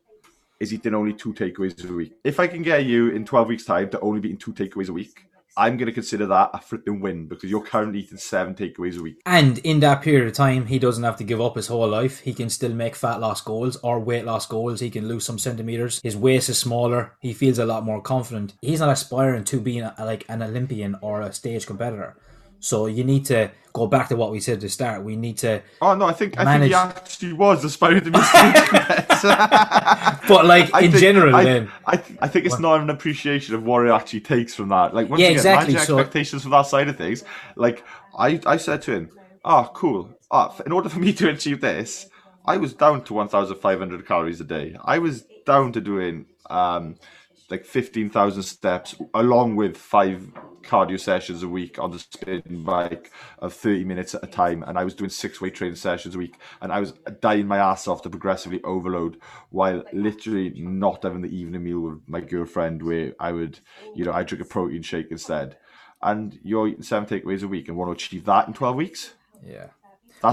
is 0.65 0.73
eating 0.73 0.95
only 0.95 1.13
two 1.13 1.33
takeaways 1.33 1.87
a 1.87 1.93
week. 1.93 2.13
If 2.23 2.39
I 2.39 2.47
can 2.47 2.63
get 2.63 2.85
you 2.85 3.09
in 3.09 3.23
12 3.23 3.47
weeks' 3.47 3.65
time 3.65 3.89
to 3.91 3.99
only 3.99 4.19
be 4.19 4.29
eating 4.29 4.39
two 4.39 4.53
takeaways 4.53 4.89
a 4.89 4.93
week, 4.93 5.27
I'm 5.57 5.77
going 5.77 5.85
to 5.85 5.93
consider 5.93 6.25
that 6.25 6.49
a 6.53 6.59
flipping 6.59 6.99
win 6.99 7.27
because 7.27 7.49
you're 7.49 7.63
currently 7.63 7.99
eating 7.99 8.17
seven 8.17 8.55
takeaways 8.55 8.97
a 8.97 9.01
week. 9.01 9.21
And 9.25 9.59
in 9.59 9.79
that 9.81 10.01
period 10.01 10.27
of 10.27 10.33
time, 10.33 10.65
he 10.65 10.79
doesn't 10.79 11.03
have 11.03 11.15
to 11.17 11.23
give 11.23 11.39
up 11.39 11.55
his 11.55 11.67
whole 11.67 11.87
life. 11.87 12.19
He 12.19 12.33
can 12.33 12.49
still 12.49 12.73
make 12.73 12.95
fat 12.95 13.21
loss 13.21 13.41
goals 13.41 13.77
or 13.77 13.99
weight 13.99 14.25
loss 14.25 14.45
goals. 14.47 14.81
He 14.81 14.89
can 14.89 15.07
lose 15.07 15.23
some 15.23 15.39
centimeters. 15.39 16.01
His 16.01 16.17
waist 16.17 16.49
is 16.49 16.57
smaller. 16.57 17.13
He 17.21 17.31
feels 17.31 17.59
a 17.59 17.65
lot 17.65 17.85
more 17.85 18.01
confident. 18.01 18.55
He's 18.61 18.81
not 18.81 18.89
aspiring 18.89 19.45
to 19.45 19.61
being 19.61 19.89
like 19.97 20.25
an 20.27 20.41
Olympian 20.41 20.97
or 21.01 21.21
a 21.21 21.31
stage 21.31 21.65
competitor. 21.65 22.17
So 22.59 22.87
you 22.87 23.03
need 23.03 23.25
to 23.25 23.51
go 23.73 23.87
back 23.87 24.07
to 24.09 24.15
what 24.15 24.31
we 24.31 24.39
said 24.39 24.55
at 24.55 24.61
the 24.61 24.69
start. 24.69 25.03
We 25.03 25.15
need 25.15 25.37
to, 25.39 25.61
Oh 25.81 25.95
no, 25.95 26.05
I 26.05 26.13
think 26.13 26.39
I 26.39 26.45
think 26.45 26.65
he 26.65 26.73
actually 26.73 27.33
was 27.33 27.63
aspiring 27.63 28.03
to 28.05 28.11
be 28.11 28.21
stage 28.21 28.55
but 30.27 30.45
like 30.45 30.73
I 30.73 30.81
in 30.81 30.91
think- 30.91 31.01
general, 31.01 31.35
I, 31.35 31.43
then 31.43 31.71
I, 31.85 31.97
th- 31.97 32.17
I 32.21 32.27
think 32.27 32.45
it's 32.45 32.59
not 32.59 32.81
an 32.81 32.89
appreciation 32.89 33.55
of 33.55 33.63
what 33.63 33.85
it 33.85 33.91
actually 33.91 34.21
takes 34.21 34.53
from 34.55 34.69
that. 34.69 34.93
Like, 34.93 35.09
once 35.09 35.19
Yeah, 35.19 35.27
again, 35.27 35.37
exactly, 35.37 35.73
managing 35.73 35.87
so- 35.87 35.99
expectations 35.99 36.41
from 36.43 36.51
that 36.51 36.63
side 36.67 36.87
of 36.87 36.97
things. 36.97 37.23
Like, 37.55 37.83
I, 38.17 38.39
I 38.45 38.57
said 38.57 38.81
to 38.83 38.91
him, 38.93 39.09
"Ah, 39.43 39.69
cool. 39.73 40.09
Ah, 40.31 40.49
f- 40.53 40.61
in 40.65 40.71
order 40.71 40.89
for 40.89 40.99
me 40.99 41.13
to 41.19 41.29
achieve 41.29 41.61
this, 41.61 42.07
I 42.45 42.57
was 42.57 42.73
down 42.73 43.03
to 43.05 43.13
1,500 43.13 44.07
calories 44.07 44.41
a 44.41 44.43
day. 44.45 44.75
I 44.83 44.99
was 44.99 45.25
down 45.45 45.71
to 45.73 45.81
doing 45.81 46.25
um, 46.49 46.95
like 47.49 47.65
fifteen 47.65 48.09
thousand 48.09 48.43
steps, 48.43 48.95
along 49.13 49.55
with 49.55 49.77
five 49.77 50.31
cardio 50.63 50.99
sessions 50.99 51.43
a 51.43 51.47
week 51.47 51.77
on 51.77 51.91
the 51.91 51.99
spin 51.99 52.63
bike 52.65 53.11
of 53.39 53.53
thirty 53.53 53.83
minutes 53.83 54.15
at 54.15 54.23
a 54.23 54.27
time, 54.27 54.63
and 54.63 54.79
I 54.79 54.83
was 54.83 54.95
doing 54.95 55.11
six 55.11 55.39
weight 55.39 55.55
training 55.55 55.75
sessions 55.75 56.15
a 56.15 56.17
week, 56.17 56.37
and 56.61 56.71
I 56.71 56.79
was 56.79 56.93
dying 57.21 57.47
my 57.47 57.57
ass 57.57 57.87
off 57.87 58.01
to 58.01 58.09
progressively 58.09 58.63
overload 58.63 59.19
while 59.49 59.83
literally 59.93 60.53
not 60.55 61.03
having 61.03 61.21
the 61.21 61.35
evening 61.35 61.63
meal 61.63 61.81
with 61.81 61.99
my 62.07 62.21
girlfriend, 62.21 62.81
where 62.81 63.13
I 63.19 63.31
would, 63.31 63.59
you 63.93 64.05
know, 64.05 64.11
I 64.11 64.23
drink 64.23 64.43
a 64.43 64.47
protein 64.47 64.81
shake 64.81 65.11
instead. 65.11 65.57
And 66.01 66.39
you're 66.43 66.67
eating 66.67 66.83
seven 66.83 67.07
takeaways 67.07 67.43
a 67.43 67.47
week 67.47 67.67
and 67.67 67.77
want 67.77 67.89
to 67.89 68.05
achieve 68.05 68.25
that 68.25 68.47
in 68.47 68.53
twelve 68.53 68.75
weeks. 68.75 69.13
Yeah. 69.45 69.67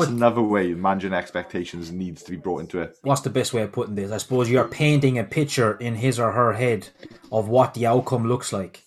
That's 0.00 0.10
another 0.10 0.42
way 0.42 0.74
managing 0.74 1.12
expectations 1.12 1.92
needs 1.92 2.22
to 2.22 2.30
be 2.30 2.36
brought 2.36 2.60
into 2.60 2.80
it. 2.80 2.98
What's 3.02 3.22
the 3.22 3.30
best 3.30 3.52
way 3.52 3.62
of 3.62 3.72
putting 3.72 3.94
this? 3.94 4.10
I 4.10 4.16
suppose 4.18 4.50
you're 4.50 4.68
painting 4.68 5.18
a 5.18 5.24
picture 5.24 5.74
in 5.74 5.96
his 5.96 6.18
or 6.18 6.32
her 6.32 6.54
head 6.54 6.88
of 7.30 7.48
what 7.48 7.74
the 7.74 7.86
outcome 7.86 8.28
looks 8.28 8.52
like. 8.52 8.84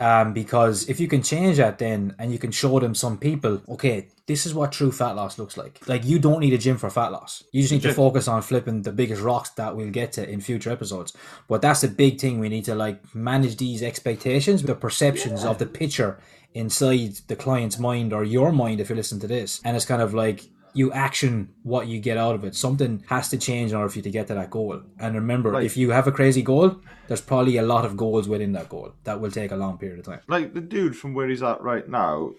Um, 0.00 0.32
because 0.32 0.88
if 0.88 0.98
you 0.98 1.08
can 1.08 1.22
change 1.22 1.58
that 1.58 1.78
then 1.78 2.14
and 2.18 2.32
you 2.32 2.38
can 2.38 2.50
show 2.50 2.80
them 2.80 2.94
some 2.94 3.18
people, 3.18 3.60
okay, 3.68 4.08
this 4.26 4.46
is 4.46 4.54
what 4.54 4.72
true 4.72 4.90
fat 4.90 5.14
loss 5.14 5.38
looks 5.38 5.58
like. 5.58 5.86
Like 5.86 6.04
you 6.06 6.18
don't 6.18 6.40
need 6.40 6.54
a 6.54 6.58
gym 6.58 6.78
for 6.78 6.88
fat 6.88 7.12
loss. 7.12 7.44
You 7.52 7.60
just 7.60 7.72
need 7.72 7.82
to 7.82 7.92
focus 7.92 8.26
on 8.26 8.40
flipping 8.40 8.80
the 8.80 8.92
biggest 8.92 9.20
rocks 9.20 9.50
that 9.50 9.76
we'll 9.76 9.90
get 9.90 10.12
to 10.12 10.26
in 10.26 10.40
future 10.40 10.70
episodes. 10.70 11.14
But 11.48 11.60
that's 11.60 11.84
a 11.84 11.88
big 11.88 12.18
thing. 12.18 12.38
We 12.38 12.48
need 12.48 12.64
to 12.64 12.74
like 12.74 13.14
manage 13.14 13.58
these 13.58 13.82
expectations, 13.82 14.62
the 14.62 14.74
perceptions 14.74 15.44
of 15.44 15.58
the 15.58 15.66
picture 15.66 16.18
inside 16.54 17.16
the 17.28 17.36
client's 17.36 17.78
mind 17.78 18.12
or 18.12 18.24
your 18.24 18.52
mind 18.52 18.80
if 18.80 18.88
you 18.88 18.96
listen 18.96 19.20
to 19.20 19.26
this. 19.26 19.60
And 19.64 19.76
it's 19.76 19.84
kind 19.84 20.00
of 20.00 20.14
like 20.14 20.44
you 20.74 20.92
action 20.92 21.52
what 21.62 21.86
you 21.86 22.00
get 22.00 22.16
out 22.16 22.34
of 22.34 22.44
it. 22.44 22.54
Something 22.54 23.04
has 23.08 23.28
to 23.30 23.38
change 23.38 23.70
in 23.70 23.76
order 23.76 23.88
for 23.88 23.98
you 23.98 24.02
to 24.02 24.10
get 24.10 24.26
to 24.28 24.34
that 24.34 24.50
goal. 24.50 24.82
And 24.98 25.14
remember, 25.14 25.60
if 25.60 25.76
you 25.76 25.90
have 25.90 26.06
a 26.06 26.12
crazy 26.12 26.42
goal, 26.42 26.76
there's 27.08 27.20
probably 27.20 27.56
a 27.56 27.62
lot 27.62 27.84
of 27.84 27.96
goals 27.96 28.28
within 28.28 28.52
that 28.52 28.68
goal 28.68 28.92
that 29.04 29.20
will 29.20 29.30
take 29.30 29.50
a 29.50 29.56
long 29.56 29.78
period 29.78 29.98
of 29.98 30.04
time. 30.04 30.20
Like 30.28 30.54
the 30.54 30.60
dude 30.60 30.96
from 30.96 31.14
where 31.14 31.28
he's 31.28 31.42
at 31.42 31.60
right 31.60 31.88
now, 31.88 32.32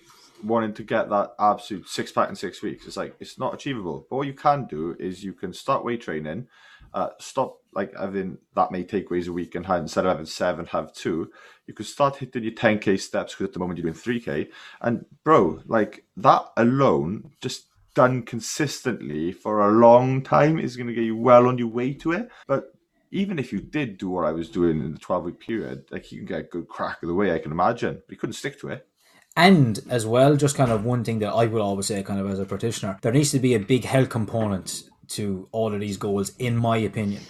wanting 0.43 0.73
to 0.73 0.83
get 0.83 1.09
that 1.09 1.33
absolute 1.39 1.87
six 1.87 2.11
pack 2.11 2.29
in 2.29 2.35
six 2.35 2.61
weeks, 2.61 2.87
it's 2.87 2.97
like 2.97 3.15
it's 3.19 3.37
not 3.37 3.53
achievable. 3.53 4.07
But 4.09 4.15
what 4.17 4.27
you 4.27 4.33
can 4.33 4.65
do 4.65 4.95
is 4.99 5.23
you 5.23 5.33
can 5.33 5.53
start 5.53 5.85
weight 5.85 6.01
training, 6.01 6.47
uh, 6.93 7.09
stop 7.19 7.57
like 7.73 7.95
having 7.97 8.37
that 8.55 8.71
many 8.71 8.83
takeaways 8.83 9.27
a 9.27 9.31
week 9.31 9.55
and 9.55 9.65
have, 9.65 9.81
instead 9.81 10.05
of 10.05 10.11
having 10.11 10.25
seven, 10.25 10.65
have 10.67 10.93
two. 10.93 11.31
You 11.67 11.73
could 11.73 11.85
start 11.85 12.17
hitting 12.17 12.43
your 12.43 12.51
10k 12.51 12.99
steps 12.99 13.33
because 13.33 13.45
at 13.45 13.53
the 13.53 13.59
moment 13.59 13.79
you're 13.79 13.91
doing 13.91 14.19
3k. 14.19 14.49
And 14.81 15.05
bro, 15.23 15.61
like 15.65 16.03
that 16.17 16.43
alone, 16.57 17.31
just 17.41 17.67
done 17.93 18.23
consistently 18.23 19.31
for 19.31 19.61
a 19.61 19.71
long 19.71 20.21
time 20.21 20.59
is 20.59 20.75
going 20.75 20.87
to 20.87 20.93
get 20.93 21.03
you 21.03 21.15
well 21.15 21.47
on 21.47 21.57
your 21.57 21.67
way 21.67 21.93
to 21.95 22.11
it. 22.11 22.29
But 22.47 22.73
even 23.11 23.39
if 23.39 23.51
you 23.51 23.59
did 23.59 23.97
do 23.97 24.09
what 24.09 24.25
I 24.25 24.31
was 24.31 24.49
doing 24.49 24.79
in 24.79 24.93
the 24.93 24.99
12 24.99 25.25
week 25.25 25.39
period, 25.39 25.85
like 25.91 26.11
you 26.11 26.19
can 26.19 26.27
get 26.27 26.39
a 26.39 26.43
good 26.43 26.67
crack 26.67 27.03
of 27.03 27.09
the 27.09 27.15
way, 27.15 27.33
I 27.33 27.39
can 27.39 27.51
imagine. 27.51 28.01
But 28.07 28.11
you 28.11 28.17
couldn't 28.17 28.33
stick 28.33 28.59
to 28.61 28.69
it. 28.69 28.87
And 29.35 29.79
as 29.89 30.05
well, 30.05 30.35
just 30.35 30.57
kind 30.57 30.71
of 30.71 30.83
one 30.83 31.03
thing 31.03 31.19
that 31.19 31.33
I 31.33 31.45
will 31.45 31.61
always 31.61 31.87
say, 31.87 32.03
kind 32.03 32.19
of 32.19 32.29
as 32.29 32.39
a 32.39 32.45
practitioner, 32.45 32.97
there 33.01 33.13
needs 33.13 33.31
to 33.31 33.39
be 33.39 33.53
a 33.53 33.59
big 33.59 33.85
health 33.85 34.09
component 34.09 34.83
to 35.09 35.47
all 35.51 35.73
of 35.73 35.79
these 35.79 35.97
goals, 35.97 36.31
in 36.37 36.57
my 36.57 36.77
opinion. 36.77 37.21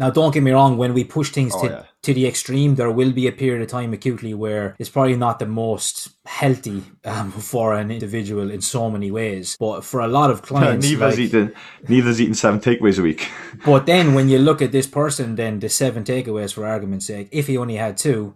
Now, 0.00 0.08
don't 0.08 0.32
get 0.32 0.42
me 0.42 0.50
wrong, 0.50 0.78
when 0.78 0.94
we 0.94 1.04
push 1.04 1.30
things 1.30 1.52
Oh, 1.54 1.62
to, 1.62 1.68
yeah. 1.68 1.82
to 2.02 2.14
the 2.14 2.26
extreme, 2.26 2.74
there 2.76 2.90
will 2.90 3.12
be 3.12 3.26
a 3.26 3.32
period 3.32 3.60
of 3.60 3.68
time 3.68 3.92
acutely 3.92 4.32
where 4.32 4.74
it's 4.78 4.88
probably 4.88 5.14
not 5.14 5.38
the 5.38 5.46
most 5.46 6.08
healthy 6.24 6.82
um, 7.04 7.30
for 7.30 7.74
an 7.74 7.90
individual 7.90 8.50
in 8.50 8.62
so 8.62 8.90
many 8.90 9.10
ways. 9.10 9.58
But 9.60 9.84
for 9.84 10.00
a 10.00 10.08
lot 10.08 10.30
of 10.30 10.40
clients, 10.50 10.88
neither's 10.88 11.18
like- 11.18 11.18
eating, 11.18 11.52
neither's 11.86 12.18
eating 12.18 12.32
seven 12.32 12.60
takeaways 12.60 12.98
a 12.98 13.02
week. 13.02 13.28
but 13.66 13.84
then 13.84 14.14
when 14.14 14.30
you 14.30 14.38
look 14.38 14.62
at 14.62 14.72
this 14.72 14.86
person, 14.86 15.36
then 15.36 15.60
the 15.60 15.68
seven 15.68 16.02
takeaways, 16.02 16.54
for 16.54 16.66
argument's 16.66 17.04
sake, 17.06 17.28
if 17.30 17.46
he 17.46 17.58
only 17.58 17.76
had 17.76 17.98
two, 17.98 18.34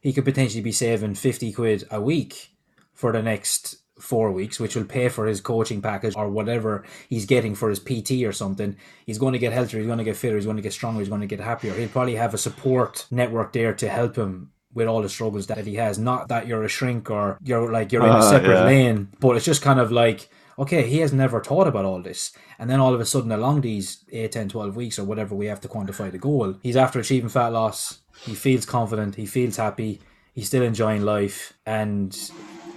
he 0.00 0.12
could 0.12 0.24
potentially 0.24 0.62
be 0.62 0.72
saving 0.72 1.14
50 1.14 1.52
quid 1.52 1.84
a 1.92 2.00
week 2.00 2.50
for 2.92 3.12
the 3.12 3.22
next 3.22 3.76
four 3.98 4.32
weeks, 4.32 4.58
which 4.58 4.74
will 4.74 4.84
pay 4.84 5.08
for 5.08 5.26
his 5.26 5.40
coaching 5.40 5.80
package 5.80 6.14
or 6.16 6.28
whatever 6.28 6.84
he's 7.08 7.26
getting 7.26 7.54
for 7.54 7.68
his 7.70 7.78
PT 7.78 8.24
or 8.24 8.32
something. 8.32 8.76
He's 9.06 9.18
going 9.18 9.32
to 9.34 9.38
get 9.38 9.52
healthier, 9.52 9.78
he's 9.80 9.86
going 9.86 9.98
to 9.98 10.04
get 10.04 10.16
fitter, 10.16 10.36
he's 10.36 10.44
going 10.46 10.56
to 10.56 10.62
get 10.62 10.72
stronger, 10.72 11.00
he's 11.00 11.08
going 11.08 11.20
to 11.20 11.26
get 11.26 11.40
happier. 11.40 11.74
He'll 11.74 11.88
probably 11.88 12.16
have 12.16 12.34
a 12.34 12.38
support 12.38 13.06
network 13.10 13.52
there 13.52 13.72
to 13.74 13.88
help 13.88 14.16
him 14.16 14.50
with 14.72 14.88
all 14.88 15.02
the 15.02 15.08
struggles 15.08 15.46
that 15.46 15.64
he 15.66 15.76
has. 15.76 15.98
Not 15.98 16.28
that 16.28 16.48
you're 16.48 16.64
a 16.64 16.68
shrink 16.68 17.08
or 17.10 17.38
you're 17.42 17.70
like 17.70 17.92
you're 17.92 18.02
in 18.04 18.10
a 18.10 18.14
Uh, 18.18 18.22
separate 18.30 18.54
yeah. 18.54 18.64
lane, 18.64 19.08
but 19.20 19.36
it's 19.36 19.44
just 19.44 19.62
kind 19.62 19.78
of 19.80 19.92
like 19.92 20.28
okay, 20.56 20.88
he 20.88 20.98
has 20.98 21.12
never 21.12 21.42
thought 21.42 21.66
about 21.66 21.84
all 21.84 22.00
this. 22.00 22.30
And 22.60 22.70
then 22.70 22.78
all 22.78 22.94
of 22.94 23.00
a 23.00 23.04
sudden, 23.04 23.32
along 23.32 23.62
these 23.62 24.04
8, 24.12 24.30
10, 24.30 24.48
12 24.50 24.76
weeks 24.76 25.00
or 25.00 25.04
whatever 25.04 25.34
we 25.34 25.46
have 25.46 25.60
to 25.62 25.68
quantify 25.68 26.12
the 26.12 26.18
goal, 26.18 26.54
he's 26.62 26.76
after 26.76 27.00
achieving 27.00 27.28
fat 27.28 27.48
loss. 27.52 27.98
He 28.24 28.34
feels 28.36 28.64
confident, 28.64 29.16
he 29.16 29.26
feels 29.26 29.56
happy, 29.56 30.00
he's 30.32 30.46
still 30.46 30.62
enjoying 30.62 31.02
life, 31.02 31.54
and 31.66 32.16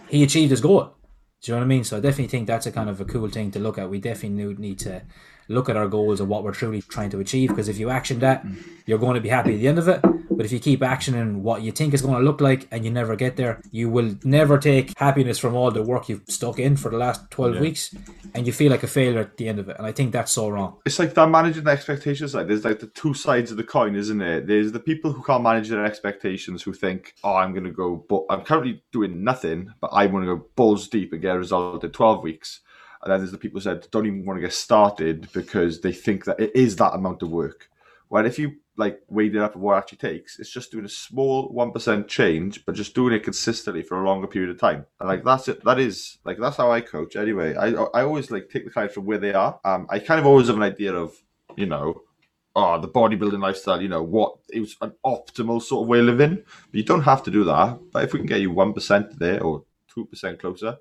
he 0.10 0.23
achieved 0.23 0.49
his 0.49 0.62
goal. 0.62 0.95
Do 1.41 1.52
you 1.52 1.56
know 1.56 1.60
what 1.60 1.65
I 1.65 1.67
mean? 1.67 1.84
So 1.84 1.97
I 1.97 2.00
definitely 2.00 2.28
think 2.28 2.47
that's 2.47 2.65
a 2.65 2.71
kind 2.71 2.89
of 2.89 3.00
a 3.00 3.06
cool 3.06 3.30
thing 3.30 3.52
to 3.52 3.60
look 3.60 3.78
at. 3.78 3.89
We 3.89 4.00
definitely 4.00 4.43
need- 4.43 4.60
need 4.60 4.80
to 4.80 5.04
look 5.47 5.69
at 5.69 5.78
our 5.78 5.88
goals 5.88 6.19
and 6.19 6.30
what 6.30 6.43
we're 6.43 6.52
truly 6.52 6.82
trying 6.82 7.10
to 7.12 7.19
achieve 7.19 7.50
because 7.50 7.69
if 7.69 7.78
you 7.78 7.89
action 7.89 8.19
that, 8.19 8.45
mm. 8.45 8.58
you're 8.86 8.97
going 8.97 9.15
to 9.15 9.21
be 9.21 9.30
happy 9.30 9.54
at 9.54 9.60
the 9.60 9.67
end 9.67 9.80
of 9.80 9.88
it. 9.88 10.02
But 10.38 10.45
if 10.45 10.52
you 10.52 10.60
keep 10.60 10.82
actioning 10.82 11.38
what 11.38 11.63
you 11.63 11.71
think 11.71 11.95
is 11.95 12.04
going 12.04 12.13
to 12.13 12.23
look 12.23 12.41
like 12.41 12.67
and 12.71 12.86
you 12.86 12.91
never 12.91 13.15
get 13.15 13.38
there, 13.38 13.60
you 13.71 13.89
will 13.89 14.15
never 14.23 14.60
take 14.60 14.97
happiness 14.97 15.39
from 15.39 15.56
all 15.56 15.71
the 15.71 15.82
work 15.82 16.08
you've 16.10 16.21
stuck 16.30 16.60
in 16.60 16.78
for 16.78 16.91
the 16.91 16.97
last 16.97 17.30
12 17.32 17.60
weeks 17.60 17.95
and 18.36 18.45
you 18.45 18.54
feel 18.54 18.69
like 18.69 18.84
a 18.84 18.88
failure 18.88 19.19
at 19.19 19.38
the 19.38 19.50
end 19.50 19.58
of 19.58 19.67
it. 19.67 19.78
And 19.78 19.88
I 19.88 19.91
think 19.91 20.12
that's 20.12 20.32
so 20.32 20.50
wrong. 20.50 20.78
It's 20.86 21.00
like 21.00 21.15
that 21.15 21.28
managing 21.30 21.63
the 21.63 21.71
expectations. 21.71 22.36
Like 22.36 22.47
there's 22.47 22.63
like 22.63 22.80
the 22.80 22.88
two 22.88 23.15
sides 23.15 23.50
of 23.50 23.58
the 23.58 23.63
coin, 23.63 23.95
isn't 23.95 24.21
it? 24.21 24.45
There's 24.45 24.71
the 24.71 24.80
people 24.80 25.12
who 25.12 25.23
can't 25.23 25.41
manage 25.41 25.69
their 25.69 25.84
expectations 25.84 26.62
who 26.62 26.73
think, 26.73 27.15
"Oh, 27.23 27.36
I'm 27.36 27.52
going 27.52 27.63
to 27.63 27.71
go, 27.71 28.06
but 28.08 28.26
I'm 28.30 28.41
currently 28.41 28.84
doing 28.91 29.23
nothing, 29.23 29.73
but 29.82 29.89
I 29.91 30.06
want 30.06 30.23
to 30.23 30.36
go 30.36 30.45
balls 30.56 30.88
deep 30.88 31.13
and 31.13 31.21
get 31.21 31.36
a 31.36 31.39
result 31.39 31.84
in 31.84 31.91
12 31.91 32.21
weeks." 32.21 32.62
And 33.02 33.12
then 33.12 33.19
there's 33.19 33.32
the 33.32 33.38
people 33.38 33.60
who 33.60 33.63
said 33.63 33.88
don't 33.91 34.06
even 34.06 34.26
want 34.26 34.38
to 34.38 34.41
get 34.41 34.54
started 34.54 35.32
because 35.34 35.82
they 35.82 35.93
think 35.93 36.26
that 36.26 36.39
it 36.39 36.52
is 36.56 36.76
that 36.76 36.93
amount 36.93 37.23
of 37.23 37.32
work. 37.32 37.69
Well, 38.10 38.26
if 38.26 38.39
you 38.39 38.58
like 38.77 39.01
weighed 39.09 39.35
up 39.35 39.55
of 39.55 39.61
what 39.61 39.77
actually 39.77 39.97
takes, 39.97 40.39
it's 40.39 40.51
just 40.51 40.71
doing 40.71 40.85
a 40.85 40.89
small 40.89 41.49
one 41.49 41.71
percent 41.71 42.07
change, 42.07 42.65
but 42.65 42.75
just 42.75 42.93
doing 42.93 43.13
it 43.13 43.23
consistently 43.23 43.81
for 43.81 44.01
a 44.01 44.05
longer 44.05 44.27
period 44.27 44.51
of 44.51 44.59
time. 44.59 44.85
And 44.99 45.09
like 45.09 45.23
that's 45.23 45.47
it. 45.47 45.63
That 45.63 45.79
is 45.79 46.19
like 46.23 46.37
that's 46.39 46.57
how 46.57 46.71
I 46.71 46.81
coach 46.81 47.15
anyway. 47.15 47.55
I 47.55 47.69
I 47.69 48.03
always 48.03 48.31
like 48.31 48.49
take 48.49 48.65
the 48.65 48.71
client 48.71 48.93
from 48.93 49.05
where 49.05 49.17
they 49.17 49.33
are. 49.33 49.59
Um, 49.65 49.87
I 49.89 49.99
kind 49.99 50.19
of 50.19 50.27
always 50.27 50.47
have 50.47 50.57
an 50.57 50.63
idea 50.63 50.93
of 50.93 51.15
you 51.55 51.65
know, 51.65 52.03
oh, 52.55 52.79
the 52.79 52.87
bodybuilding 52.87 53.41
lifestyle. 53.41 53.81
You 53.81 53.89
know 53.89 54.03
what 54.03 54.37
it 54.53 54.59
was 54.59 54.77
an 54.81 54.93
optimal 55.05 55.61
sort 55.61 55.83
of 55.83 55.89
way 55.89 55.99
of 55.99 56.05
living. 56.05 56.35
But 56.35 56.77
you 56.77 56.83
don't 56.83 57.01
have 57.01 57.23
to 57.23 57.31
do 57.31 57.43
that. 57.45 57.79
But 57.91 58.03
if 58.03 58.13
we 58.13 58.19
can 58.19 58.27
get 58.27 58.41
you 58.41 58.51
one 58.51 58.73
percent 58.73 59.17
there 59.17 59.41
or 59.43 59.63
two 59.93 60.05
percent 60.05 60.39
closer, 60.39 60.77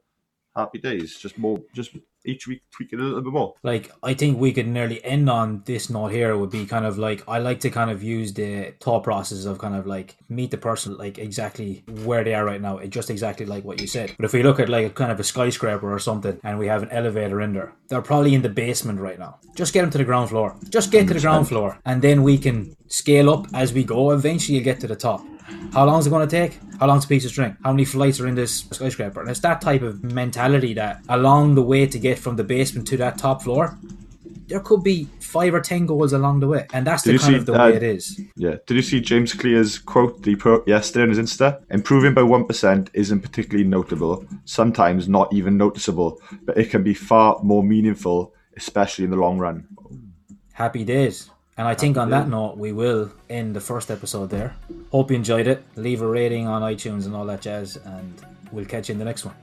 happy 0.54 0.78
days. 0.78 1.16
Just 1.18 1.38
more, 1.38 1.62
just 1.72 1.96
each 2.26 2.46
week 2.46 2.62
tweak 2.70 2.92
it 2.92 3.00
a 3.00 3.02
little 3.02 3.22
bit 3.22 3.32
more. 3.32 3.54
like 3.62 3.90
I 4.02 4.14
think 4.14 4.38
we 4.38 4.52
could 4.52 4.66
nearly 4.66 5.04
end 5.04 5.30
on 5.30 5.62
this 5.64 5.88
note 5.90 6.08
here 6.08 6.36
would 6.36 6.50
be 6.50 6.66
kind 6.66 6.84
of 6.84 6.98
like 6.98 7.22
I 7.28 7.38
like 7.38 7.60
to 7.60 7.70
kind 7.70 7.90
of 7.90 8.02
use 8.02 8.32
the 8.34 8.74
thought 8.80 9.04
process 9.04 9.44
of 9.44 9.58
kind 9.58 9.74
of 9.74 9.86
like 9.86 10.16
meet 10.28 10.50
the 10.50 10.58
person 10.58 10.96
like 10.96 11.18
exactly 11.18 11.84
where 12.04 12.24
they 12.24 12.34
are 12.34 12.44
right 12.44 12.60
now, 12.60 12.78
just 12.86 13.10
exactly 13.10 13.46
like 13.46 13.64
what 13.64 13.80
you 13.80 13.86
said. 13.86 14.14
But 14.16 14.24
if 14.24 14.32
we 14.32 14.42
look 14.42 14.60
at 14.60 14.68
like 14.68 14.86
a 14.86 14.90
kind 14.90 15.12
of 15.12 15.20
a 15.20 15.24
skyscraper 15.24 15.92
or 15.92 15.98
something 15.98 16.38
and 16.44 16.58
we 16.58 16.66
have 16.66 16.82
an 16.82 16.90
elevator 16.90 17.40
in 17.40 17.52
there, 17.52 17.72
they're 17.88 18.02
probably 18.02 18.34
in 18.34 18.42
the 18.42 18.48
basement 18.48 19.00
right 19.00 19.18
now. 19.18 19.38
Just 19.54 19.72
get 19.72 19.82
them 19.82 19.90
to 19.90 19.98
the 19.98 20.04
ground 20.04 20.28
floor. 20.30 20.56
Just 20.68 20.90
get 20.90 21.06
to 21.08 21.14
the 21.14 21.20
ground 21.20 21.48
floor 21.48 21.78
and 21.84 22.02
then 22.02 22.22
we 22.22 22.38
can 22.38 22.76
scale 22.88 23.30
up 23.30 23.46
as 23.54 23.72
we 23.72 23.84
go. 23.84 24.10
Eventually 24.10 24.56
you'll 24.56 24.64
get 24.64 24.80
to 24.80 24.86
the 24.86 24.96
top. 24.96 25.24
How 25.72 25.84
long 25.84 26.00
is 26.00 26.06
it 26.06 26.10
going 26.10 26.26
to 26.28 26.36
take? 26.40 26.58
How 26.80 26.86
long's 26.88 27.04
a 27.04 27.08
piece 27.08 27.24
of 27.24 27.30
string? 27.30 27.56
How 27.62 27.70
many 27.72 27.84
flights 27.84 28.18
are 28.18 28.26
in 28.26 28.34
this 28.34 28.64
skyscraper? 28.72 29.20
And 29.20 29.30
it's 29.30 29.40
that 29.40 29.60
type 29.60 29.82
of 29.82 30.02
mentality 30.02 30.74
that 30.74 31.02
along 31.08 31.54
the 31.54 31.62
way 31.62 31.86
to 31.86 31.98
get 31.98 32.15
from 32.18 32.36
the 32.36 32.44
basement 32.44 32.86
to 32.88 32.96
that 32.98 33.18
top 33.18 33.42
floor, 33.42 33.78
there 34.48 34.60
could 34.60 34.82
be 34.84 35.08
five 35.20 35.52
or 35.54 35.60
ten 35.60 35.86
goals 35.86 36.12
along 36.12 36.40
the 36.40 36.46
way. 36.46 36.66
And 36.72 36.86
that's 36.86 37.02
Did 37.02 37.14
the 37.14 37.18
kind 37.18 37.32
see 37.32 37.36
of 37.36 37.46
the 37.46 37.52
that- 37.52 37.70
way 37.70 37.76
it 37.76 37.82
is. 37.82 38.20
Yeah. 38.36 38.56
Did 38.66 38.74
you 38.74 38.82
see 38.82 39.00
James 39.00 39.32
Clear's 39.34 39.78
quote 39.78 40.22
that 40.22 40.30
he 40.30 40.36
put 40.36 40.66
yesterday 40.68 41.02
on 41.02 41.08
his 41.10 41.18
Insta? 41.18 41.60
Improving 41.70 42.14
by 42.14 42.22
1% 42.22 42.88
isn't 42.94 43.20
particularly 43.20 43.68
notable, 43.68 44.24
sometimes 44.44 45.08
not 45.08 45.32
even 45.32 45.56
noticeable, 45.56 46.20
but 46.44 46.56
it 46.56 46.70
can 46.70 46.82
be 46.84 46.94
far 46.94 47.38
more 47.42 47.64
meaningful, 47.64 48.32
especially 48.56 49.04
in 49.04 49.10
the 49.10 49.16
long 49.16 49.38
run. 49.38 49.66
Happy 50.52 50.84
days. 50.84 51.30
And 51.58 51.66
I 51.66 51.74
think 51.74 51.96
on 51.96 52.10
that 52.10 52.28
note, 52.28 52.58
we 52.58 52.72
will 52.72 53.10
end 53.30 53.56
the 53.56 53.60
first 53.62 53.90
episode 53.90 54.28
there. 54.30 54.54
Hope 54.92 55.10
you 55.10 55.16
enjoyed 55.16 55.46
it. 55.46 55.64
Leave 55.74 56.02
a 56.02 56.06
rating 56.06 56.46
on 56.46 56.60
iTunes 56.62 57.06
and 57.06 57.16
all 57.16 57.24
that 57.26 57.40
jazz, 57.40 57.76
and 57.78 58.22
we'll 58.52 58.66
catch 58.66 58.88
you 58.88 58.92
in 58.92 58.98
the 58.98 59.04
next 59.06 59.24
one. 59.24 59.34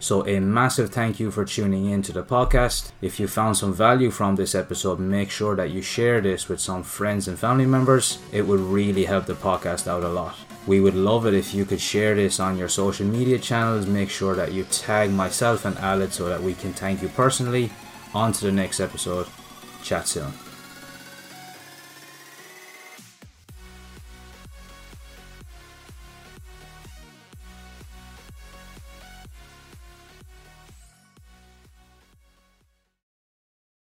So, 0.00 0.26
a 0.26 0.40
massive 0.40 0.90
thank 0.90 1.20
you 1.20 1.30
for 1.30 1.44
tuning 1.44 1.84
in 1.90 2.00
to 2.02 2.12
the 2.12 2.22
podcast. 2.22 2.90
If 3.02 3.20
you 3.20 3.28
found 3.28 3.58
some 3.58 3.74
value 3.74 4.10
from 4.10 4.34
this 4.34 4.54
episode, 4.54 4.98
make 4.98 5.30
sure 5.30 5.54
that 5.56 5.70
you 5.70 5.82
share 5.82 6.22
this 6.22 6.48
with 6.48 6.58
some 6.58 6.82
friends 6.82 7.28
and 7.28 7.38
family 7.38 7.66
members. 7.66 8.18
It 8.32 8.46
would 8.46 8.60
really 8.60 9.04
help 9.04 9.26
the 9.26 9.34
podcast 9.34 9.86
out 9.86 10.02
a 10.02 10.08
lot. 10.08 10.36
We 10.66 10.80
would 10.80 10.94
love 10.94 11.26
it 11.26 11.34
if 11.34 11.54
you 11.54 11.66
could 11.66 11.80
share 11.80 12.14
this 12.14 12.40
on 12.40 12.56
your 12.56 12.68
social 12.68 13.06
media 13.06 13.38
channels. 13.38 13.86
Make 13.86 14.10
sure 14.10 14.34
that 14.34 14.52
you 14.52 14.64
tag 14.64 15.10
myself 15.10 15.66
and 15.66 15.76
Aled 15.76 16.12
so 16.12 16.28
that 16.28 16.42
we 16.42 16.54
can 16.54 16.72
thank 16.72 17.02
you 17.02 17.08
personally. 17.08 17.70
On 18.14 18.32
to 18.32 18.46
the 18.46 18.52
next 18.52 18.80
episode. 18.80 19.26
Chat 19.82 20.08
soon. 20.08 20.49